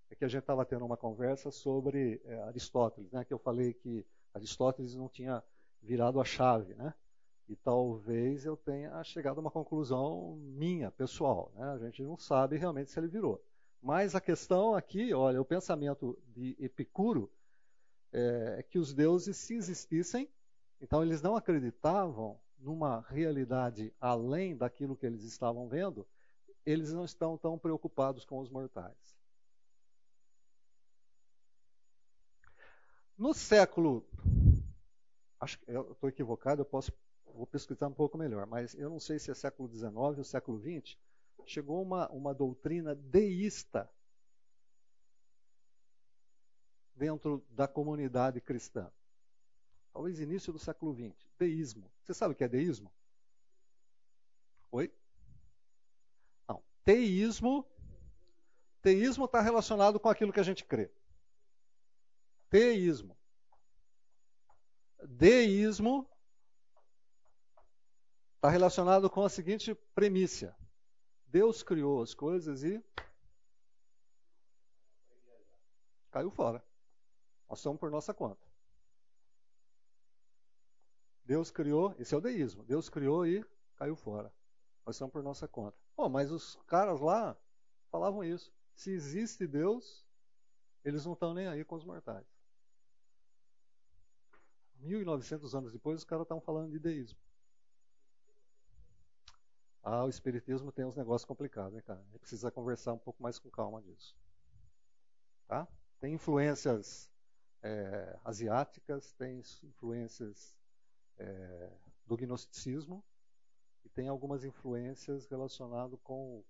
[0.09, 3.23] É que a gente estava tendo uma conversa sobre é, Aristóteles, né?
[3.23, 5.43] que eu falei que Aristóteles não tinha
[5.81, 6.93] virado a chave, né?
[7.47, 11.51] E talvez eu tenha chegado a uma conclusão minha, pessoal.
[11.55, 11.63] Né?
[11.63, 13.43] A gente não sabe realmente se ele virou.
[13.81, 17.31] Mas a questão aqui, olha, o pensamento de Epicuro
[18.11, 20.29] é, é que os deuses, se existissem,
[20.79, 26.07] então eles não acreditavam numa realidade além daquilo que eles estavam vendo,
[26.65, 29.17] eles não estão tão preocupados com os mortais.
[33.17, 34.05] No século,
[35.39, 36.91] acho que eu estou equivocado, eu posso
[37.33, 40.59] vou pesquisar um pouco melhor, mas eu não sei se é século XIX ou século
[40.59, 40.97] XX,
[41.45, 43.89] chegou uma, uma doutrina deísta
[46.95, 48.91] dentro da comunidade cristã.
[49.93, 51.27] Talvez início do século XX.
[51.37, 51.89] Deísmo.
[52.09, 52.91] Você sabe o que é deísmo?
[54.71, 54.91] Oi?
[56.47, 56.63] Não.
[56.83, 57.63] Teísmo.
[58.81, 60.91] Teísmo está relacionado com aquilo que a gente crê.
[62.49, 63.15] Teísmo.
[65.07, 66.09] Deísmo
[68.37, 70.57] está relacionado com a seguinte premissa:
[71.27, 72.83] Deus criou as coisas e
[76.09, 76.65] caiu fora.
[77.47, 78.48] Nós somos por nossa conta.
[81.29, 82.63] Deus criou, esse é o deísmo.
[82.63, 84.33] Deus criou e caiu fora.
[84.83, 85.77] Nós somos por nossa conta.
[85.95, 87.37] Bom, mas os caras lá
[87.91, 88.51] falavam isso.
[88.73, 90.03] Se existe Deus,
[90.83, 92.25] eles não estão nem aí com os mortais.
[94.77, 97.19] 1900 anos depois, os caras estão falando de deísmo.
[99.83, 101.99] Ah, o Espiritismo tem uns negócios complicados, né, cara?
[101.99, 104.17] A gente precisa conversar um pouco mais com calma disso.
[105.47, 105.67] Tá?
[105.99, 107.07] Tem influências
[107.61, 110.57] é, asiáticas, tem influências
[111.19, 111.71] é,
[112.05, 113.03] do gnosticismo
[113.85, 116.43] e tem algumas influências relacionadas com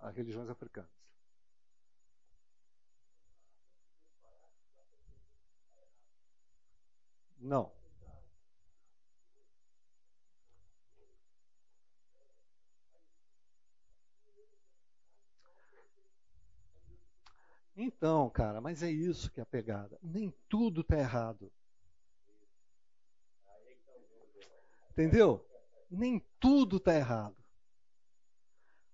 [0.00, 0.90] as religiões africanas.
[7.38, 7.72] Não.
[17.76, 19.98] Então, cara, mas é isso que é a pegada.
[20.02, 21.52] Nem tudo está errado.
[24.94, 25.44] Entendeu?
[25.90, 27.36] Nem tudo está errado.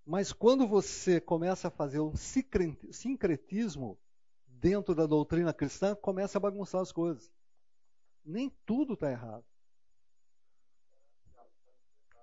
[0.04, 3.98] Mas quando você começa a fazer um sincretismo
[4.46, 7.30] dentro da doutrina cristã, começa a bagunçar as coisas.
[8.24, 9.44] Nem tudo está errado.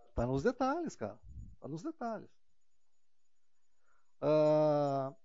[0.09, 1.19] Está nos detalhes, cara.
[1.53, 2.31] Está nos detalhes.
[4.19, 5.15] Uh,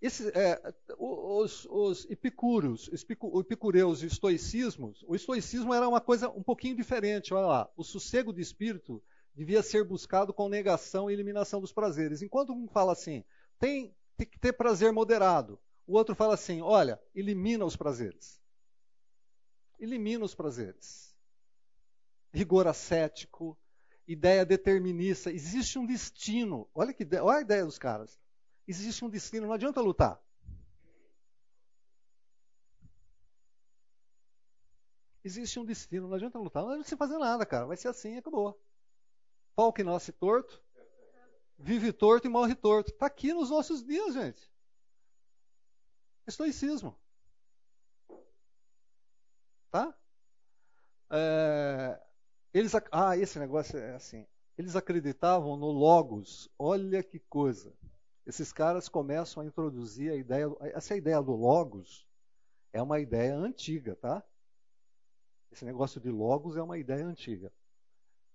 [0.00, 0.60] esse, é,
[0.98, 7.32] os, os o epicureus e estoicismos, o estoicismo era uma coisa um pouquinho diferente.
[7.32, 9.02] Olha lá, o sossego de espírito
[9.34, 12.20] devia ser buscado com negação e eliminação dos prazeres.
[12.20, 13.24] Enquanto um fala assim,
[13.58, 18.40] tem, tem que ter prazer moderado, o outro fala assim, olha, elimina os prazeres.
[19.78, 21.14] Elimina os prazeres.
[22.32, 23.58] Rigor ascético,
[24.06, 26.68] ideia determinista, existe um destino.
[26.74, 28.18] Olha, que, olha a ideia dos caras
[28.66, 30.20] existe um destino, não adianta lutar.
[35.22, 37.66] Existe um destino, não adianta lutar, não adianta você fazer nada, cara.
[37.66, 38.60] Vai ser assim, acabou.
[39.56, 40.62] Pau que nasce torto,
[41.58, 42.92] vive torto e morre torto.
[42.92, 44.50] Está aqui nos nossos dias, gente.
[46.26, 46.96] Estoicismo.
[49.70, 49.96] Tá?
[51.10, 52.00] É,
[52.52, 54.26] eles, ah, esse negócio é assim.
[54.56, 56.48] Eles acreditavam no Logos.
[56.58, 57.76] Olha que coisa
[58.26, 60.46] esses caras começam a introduzir a ideia.
[60.74, 62.06] Essa ideia do Logos
[62.72, 64.22] é uma ideia antiga, tá?
[65.50, 67.52] Esse negócio de Logos é uma ideia antiga.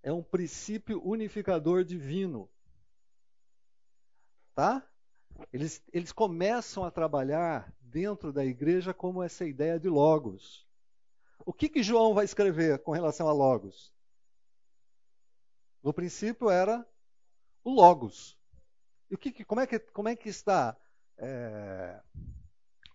[0.02, 2.50] É um princípio unificador divino.
[4.54, 4.84] Tá?
[5.52, 10.66] Eles, eles começam a trabalhar dentro da igreja como essa ideia de Logos.
[11.44, 13.92] O que, que João vai escrever com relação a Logos?
[15.82, 16.86] No princípio era
[17.62, 18.41] o Logos.
[19.12, 20.74] E o que, como, é que, como é que está?
[21.18, 22.00] É...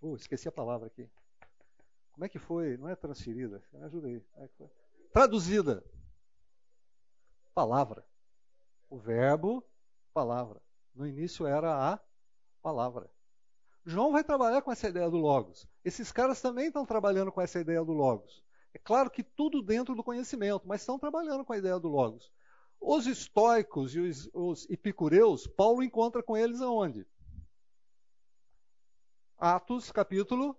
[0.02, 1.08] Uh, esqueci a palavra aqui.
[2.12, 2.76] Como é que foi?
[2.76, 3.62] Não é transferida?
[3.72, 4.20] Me ajuda aí.
[4.38, 4.50] É
[5.14, 5.84] Traduzida.
[7.54, 8.04] Palavra.
[8.90, 9.64] O verbo,
[10.12, 10.60] palavra.
[10.96, 12.00] No início era a
[12.64, 13.08] palavra.
[13.86, 15.68] João vai trabalhar com essa ideia do Logos.
[15.86, 18.44] Esses caras também estão trabalhando com essa ideia do Logos.
[18.74, 22.32] É claro que tudo dentro do conhecimento, mas estão trabalhando com a ideia do Logos.
[22.80, 27.06] Os estoicos e os, os epicureus, Paulo encontra com eles aonde?
[29.38, 30.58] Atos capítulo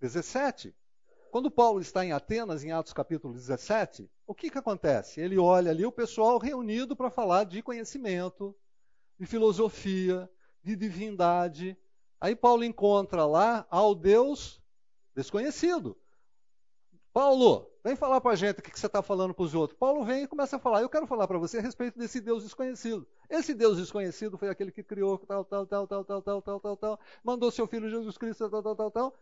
[0.00, 0.74] 17.
[1.30, 5.20] Quando Paulo está em Atenas, em Atos capítulo 17, o que, que acontece?
[5.20, 8.54] Ele olha ali o pessoal reunido para falar de conhecimento,
[9.18, 10.30] de filosofia,
[10.62, 11.76] de divindade.
[12.20, 14.62] Aí Paulo encontra lá ao Deus
[15.14, 15.98] desconhecido.
[17.14, 19.78] Paulo, Vem falar para a gente o que você está falando para os outros.
[19.78, 20.80] Paulo vem e começa a falar.
[20.80, 23.06] Eu quero falar para você a respeito desse Deus desconhecido.
[23.28, 26.76] Esse Deus desconhecido foi aquele que criou tal, tal, tal, tal, tal, tal, tal, tal,
[26.78, 29.14] tal, mandou seu filho Jesus Cristo, tal, tal, tal, tal,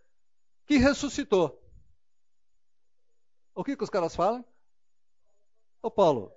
[0.64, 1.60] que ressuscitou.
[3.52, 4.44] O que, que os caras falam?
[5.82, 6.32] Ô Paulo,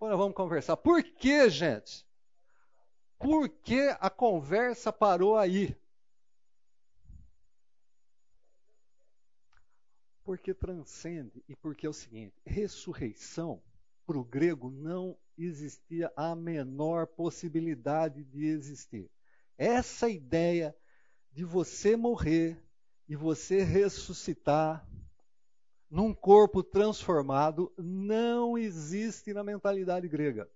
[0.00, 0.76] agora vamos conversar.
[0.76, 2.04] Por que, gente?
[3.20, 5.76] Por que a conversa parou aí?
[10.26, 13.62] Porque transcende e porque é o seguinte: ressurreição,
[14.04, 19.08] para o grego, não existia a menor possibilidade de existir.
[19.56, 20.76] Essa ideia
[21.32, 22.60] de você morrer
[23.08, 24.84] e você ressuscitar
[25.88, 30.50] num corpo transformado não existe na mentalidade grega.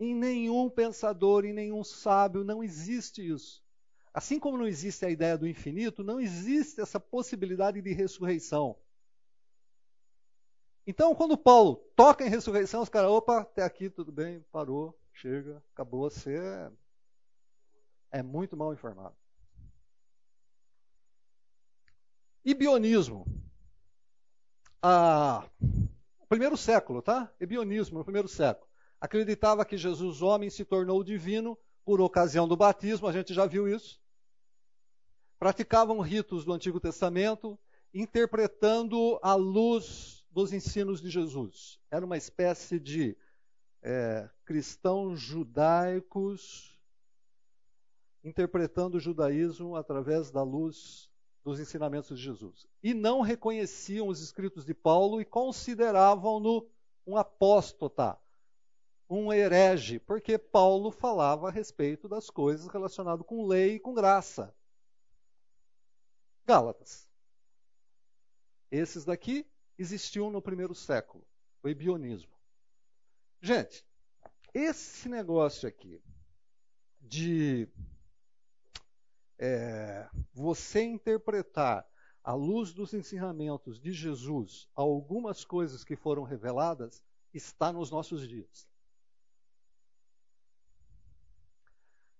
[0.00, 3.61] Em nenhum pensador, em nenhum sábio, não existe isso.
[4.14, 8.76] Assim como não existe a ideia do infinito, não existe essa possibilidade de ressurreição.
[10.86, 15.62] Então, quando Paulo toca em ressurreição, os caras, opa, até aqui tudo bem, parou, chega,
[15.72, 16.36] acabou, você
[18.10, 19.16] é muito mal informado.
[22.44, 23.24] E bionismo.
[24.82, 25.48] Ah,
[26.28, 27.32] primeiro século, tá?
[27.40, 28.68] Ebionismo, no primeiro século.
[29.00, 33.68] Acreditava que Jesus, homem, se tornou divino por ocasião do batismo, a gente já viu
[33.68, 34.01] isso
[35.42, 37.58] praticavam ritos do Antigo Testamento,
[37.92, 41.80] interpretando a luz dos ensinos de Jesus.
[41.90, 43.16] Era uma espécie de
[43.82, 46.80] é, cristãos judaicos
[48.22, 51.10] interpretando o judaísmo através da luz
[51.42, 52.68] dos ensinamentos de Jesus.
[52.80, 56.68] E não reconheciam os escritos de Paulo e consideravam-no
[57.04, 58.16] um apóstata,
[59.10, 64.54] um herege, porque Paulo falava a respeito das coisas relacionadas com lei e com graça.
[66.46, 67.08] Gálatas.
[68.70, 69.46] Esses daqui
[69.78, 71.26] existiam no primeiro século,
[71.62, 72.32] o ebionismo.
[73.40, 73.84] Gente,
[74.54, 76.02] esse negócio aqui
[77.00, 77.68] de
[79.38, 81.86] é, você interpretar
[82.22, 87.02] à luz dos ensinamentos de Jesus algumas coisas que foram reveladas
[87.34, 88.68] está nos nossos dias.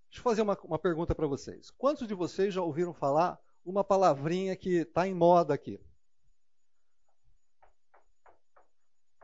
[0.09, 1.71] Deixa eu fazer uma, uma pergunta para vocês.
[1.71, 5.81] Quantos de vocês já ouviram falar uma palavrinha que está em moda aqui.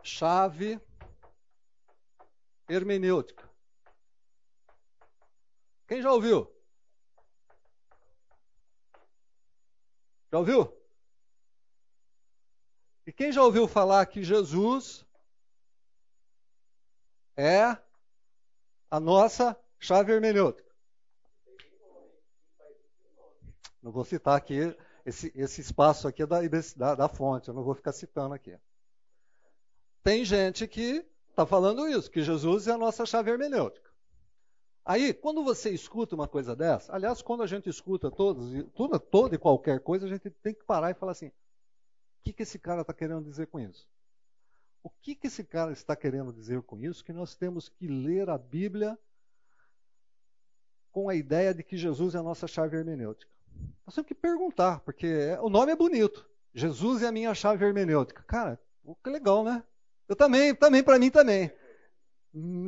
[0.03, 0.81] Chave
[2.69, 3.49] hermenêutica.
[5.87, 6.47] Quem já ouviu?
[10.31, 10.79] Já ouviu?
[13.07, 15.05] E quem já ouviu falar que Jesus
[17.35, 17.65] é
[18.91, 20.68] a nossa chave hermenêutica?
[23.83, 26.41] Não vou citar aqui, esse, esse espaço aqui é da,
[26.77, 28.57] da, da fonte, eu não vou ficar citando aqui.
[30.03, 33.89] Tem gente que está falando isso, que Jesus é a nossa chave hermenêutica.
[34.85, 39.35] Aí, quando você escuta uma coisa dessa, aliás, quando a gente escuta todos, toda, toda
[39.35, 41.33] e qualquer coisa, a gente tem que parar e falar assim: o
[42.25, 43.87] que, que esse cara está querendo dizer com isso?
[44.83, 47.05] O que, que esse cara está querendo dizer com isso?
[47.05, 48.99] Que nós temos que ler a Bíblia
[50.91, 53.31] com a ideia de que Jesus é a nossa chave hermenêutica.
[53.87, 56.29] Nós temos que perguntar, porque é, o nome é bonito.
[56.55, 58.23] Jesus é a minha chave hermenêutica.
[58.25, 58.61] Cara,
[59.03, 59.63] que legal, né?
[60.09, 61.51] Eu também, também, para mim também.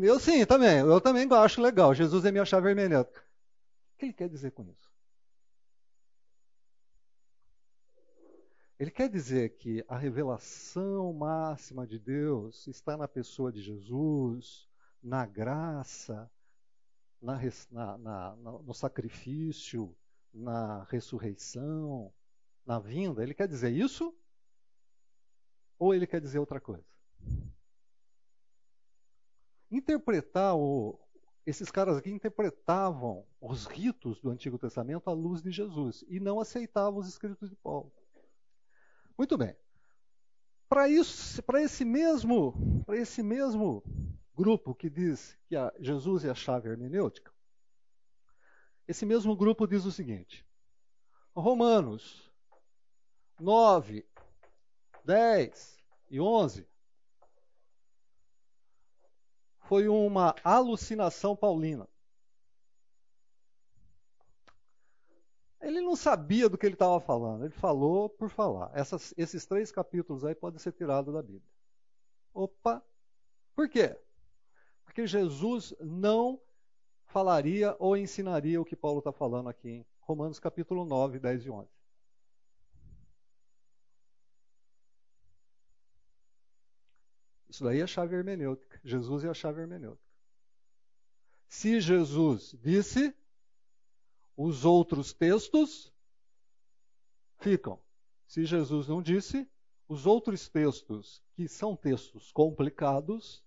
[0.03, 0.79] Eu sim, também.
[0.79, 1.95] Eu também acho legal.
[1.95, 3.21] Jesus é minha chave hermenêutica.
[3.95, 4.91] O que ele quer dizer com isso?
[8.79, 14.67] Ele quer dizer que a revelação máxima de Deus está na pessoa de Jesus,
[15.03, 16.31] na graça,
[17.21, 17.39] na,
[17.71, 19.95] na, na, no sacrifício,
[20.33, 22.13] na ressurreição,
[22.65, 24.15] na vinda, ele quer dizer isso?
[25.79, 26.85] Ou ele quer dizer outra coisa?
[29.71, 30.99] Interpretar o,
[31.47, 36.41] esses caras aqui interpretavam os ritos do Antigo Testamento à luz de Jesus e não
[36.41, 37.93] aceitavam os escritos de Paulo.
[39.17, 39.57] Muito bem.
[40.69, 43.83] Para isso, para esse mesmo, para esse mesmo
[44.37, 47.33] grupo que diz que Jesus é a chave hermenêutica,
[48.91, 50.45] esse mesmo grupo diz o seguinte:
[51.33, 52.29] Romanos
[53.39, 54.05] 9,
[55.05, 55.79] 10
[56.11, 56.69] e 11
[59.61, 61.89] foi uma alucinação paulina.
[65.61, 68.73] Ele não sabia do que ele estava falando, ele falou por falar.
[68.75, 71.49] Essas, esses três capítulos aí podem ser tirados da Bíblia.
[72.35, 72.85] Opa!
[73.55, 73.97] Por quê?
[74.85, 76.41] Porque Jesus não
[77.11, 81.51] falaria ou ensinaria o que Paulo está falando aqui em Romanos capítulo 9, 10 e
[81.51, 81.69] 11.
[87.49, 88.81] Isso daí é a chave hermenêutica.
[88.85, 90.09] Jesus é a chave hermenêutica.
[91.49, 93.13] Se Jesus disse,
[94.37, 95.93] os outros textos
[97.39, 97.83] ficam.
[98.29, 99.51] Se Jesus não disse,
[99.89, 103.45] os outros textos, que são textos complicados,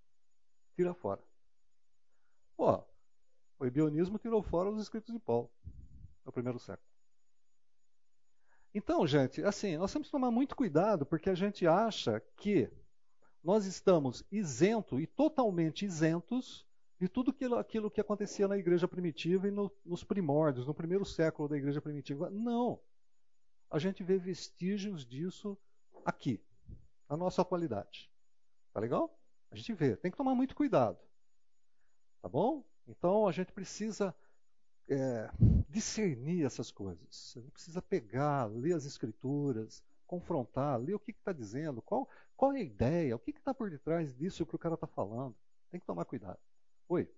[0.76, 1.22] tira fora.
[2.58, 2.84] Ó,
[3.58, 5.50] o ebionismo tirou fora os escritos de Paulo,
[6.24, 6.88] no primeiro século.
[8.74, 12.68] Então, gente, assim, nós temos que tomar muito cuidado, porque a gente acha que
[13.42, 16.66] nós estamos isentos e totalmente isentos
[16.98, 21.04] de tudo aquilo, aquilo que acontecia na igreja primitiva e no, nos primórdios, no primeiro
[21.04, 22.30] século da igreja primitiva.
[22.30, 22.80] Não.
[23.70, 25.56] A gente vê vestígios disso
[26.04, 26.42] aqui,
[27.08, 28.10] na nossa atualidade.
[28.72, 29.16] Tá legal?
[29.50, 29.96] A gente vê.
[29.96, 30.98] Tem que tomar muito cuidado.
[32.22, 32.64] Tá bom?
[32.86, 34.14] Então a gente precisa
[34.88, 35.30] é,
[35.68, 37.34] discernir essas coisas.
[37.36, 42.52] A gente precisa pegar, ler as escrituras, confrontar, ler o que está dizendo, qual, qual
[42.52, 45.34] é a ideia, o que está por detrás disso que o cara está falando.
[45.70, 46.38] Tem que tomar cuidado.
[46.88, 47.08] Oi.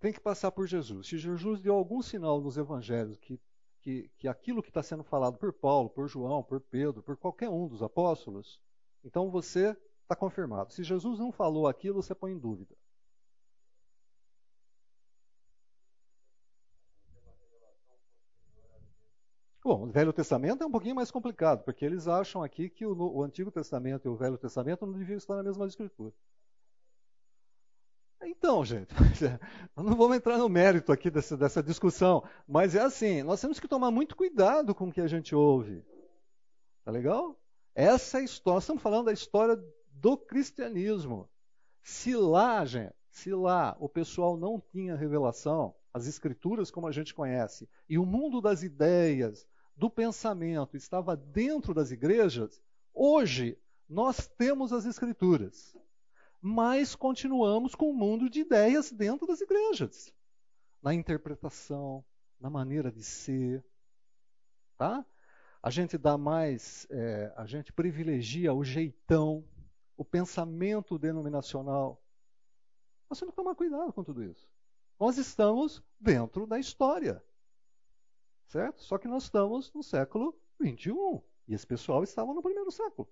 [0.00, 1.08] Tem que passar por Jesus.
[1.08, 3.40] Se Jesus deu algum sinal nos evangelhos que,
[3.80, 7.48] que, que aquilo que está sendo falado por Paulo, por João, por Pedro, por qualquer
[7.48, 8.60] um dos apóstolos,
[9.04, 10.72] então você está confirmado.
[10.72, 12.74] Se Jesus não falou aquilo, você põe em dúvida.
[19.62, 22.96] Bom, o Velho Testamento é um pouquinho mais complicado, porque eles acham aqui que o,
[22.96, 26.14] o Antigo Testamento e o Velho Testamento não deviam estar na mesma escritura.
[28.22, 28.92] Então, gente,
[29.76, 33.68] não vamos entrar no mérito aqui dessa, dessa, discussão, mas é assim, nós temos que
[33.68, 35.84] tomar muito cuidado com o que a gente ouve.
[36.84, 37.38] Tá legal?
[37.74, 39.56] Essa é a história, estamos falando da história
[39.92, 41.28] do cristianismo.
[41.82, 47.14] Se lá, gente, se lá o pessoal não tinha revelação, as escrituras como a gente
[47.14, 49.46] conhece, e o mundo das ideias,
[49.76, 52.60] do pensamento estava dentro das igrejas,
[52.92, 53.56] hoje
[53.88, 55.76] nós temos as escrituras,
[56.40, 60.12] mas continuamos com o um mundo de ideias dentro das igrejas,
[60.82, 62.04] na interpretação,
[62.40, 63.64] na maneira de ser,
[64.76, 65.04] tá?
[65.60, 69.44] A gente dá mais, é, a gente privilegia o jeitão,
[69.96, 72.00] o pensamento denominacional.
[73.10, 74.48] Nós temos que tomar cuidado com tudo isso.
[74.98, 77.22] Nós estamos dentro da história.
[78.46, 78.82] Certo?
[78.82, 83.08] Só que nós estamos no século 21 e esse pessoal estava no primeiro século.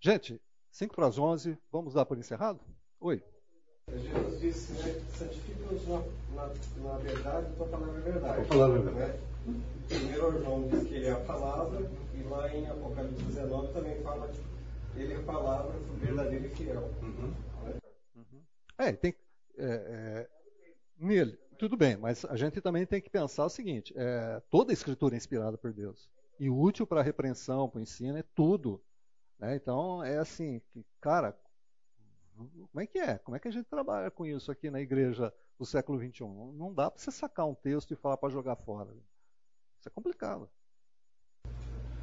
[0.00, 2.60] Gente, 5 para as 11, vamos dar por encerrado?
[3.00, 3.20] Oi.
[3.90, 5.98] Jesus disse, né, santifica-nos na,
[6.34, 8.40] na, na, verdade, tua palavra é verdade.
[8.40, 9.18] A palavra é verdade.
[9.46, 9.60] Né?
[9.88, 14.28] Primeiro João diz que ele é a palavra, e lá em Apocalipse 19 também fala
[14.28, 16.90] que ele é a palavra verdadeira e fiel.
[17.02, 17.34] Uhum.
[18.14, 18.42] Uhum.
[18.78, 19.16] É, tem
[19.56, 20.28] é, é,
[20.96, 24.74] nele, tudo bem, mas a gente também tem que pensar o seguinte: é, toda a
[24.74, 26.08] escritura é inspirada por Deus
[26.38, 28.80] e útil para a repreensão, para o ensino, é tudo.
[29.38, 29.56] Né?
[29.56, 31.36] Então é assim, que, cara,
[32.36, 33.18] como é que é?
[33.18, 36.24] Como é que a gente trabalha com isso aqui na igreja do século XXI?
[36.54, 38.90] Não dá para você sacar um texto e falar para jogar fora.
[39.78, 40.48] Isso é complicado.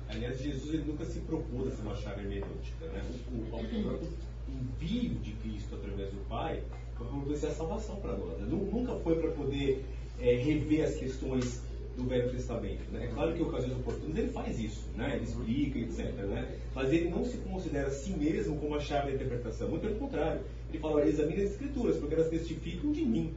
[0.07, 2.85] Aliás, Jesus ele nunca se propôs a ser uma chave hermenêutica.
[2.87, 3.01] Né?
[3.31, 6.63] O, o, envio de Cristo através do Pai
[6.95, 8.39] foi para oferecer a salvação para nós.
[8.39, 8.45] Né?
[8.45, 9.83] Nunca foi para poder
[10.19, 11.61] é, rever as questões
[11.95, 12.91] do Velho Testamento.
[12.91, 13.05] Né?
[13.05, 15.15] É claro que ocasiões oportunas ele faz isso, né?
[15.15, 16.13] ele explica, etc.
[16.25, 16.59] Né?
[16.73, 19.69] Mas ele não se considera a si mesmo como a chave da interpretação.
[19.69, 20.41] Muito pelo contrário.
[20.69, 23.33] Ele fala, examine as escrituras, porque elas testificam de mim.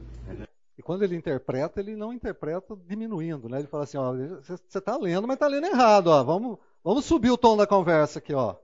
[0.77, 3.59] E quando ele interpreta, ele não interpreta diminuindo, né?
[3.59, 6.23] Ele fala assim, ó, você está lendo, mas está lendo errado, ó.
[6.23, 8.55] Vamos, vamos subir o tom da conversa aqui, ó.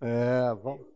[0.00, 0.86] É, vamos,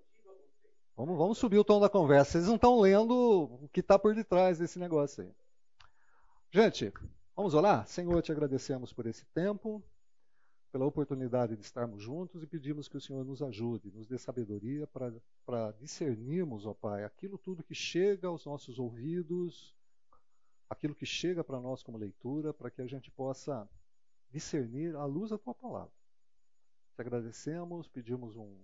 [0.97, 2.33] vamos, vamos subir o tom da conversa.
[2.33, 3.15] Vocês não estão lendo
[3.63, 5.31] o que está por detrás desse negócio aí.
[6.51, 6.91] Gente,
[7.35, 7.87] vamos orar?
[7.87, 9.83] Senhor, te agradecemos por esse tempo,
[10.73, 14.87] pela oportunidade de estarmos juntos e pedimos que o Senhor nos ajude, nos dê sabedoria
[14.87, 19.75] para discernirmos, ó Pai, aquilo tudo que chega aos nossos ouvidos,
[20.69, 23.69] aquilo que chega para nós como leitura, para que a gente possa
[24.31, 25.93] discernir à luz da tua palavra.
[26.97, 28.57] Te agradecemos, pedimos um,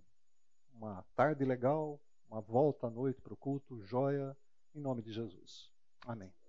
[0.73, 4.37] uma tarde legal, uma volta à noite para o culto, joia,
[4.75, 5.71] em nome de Jesus.
[6.07, 6.40] Amém.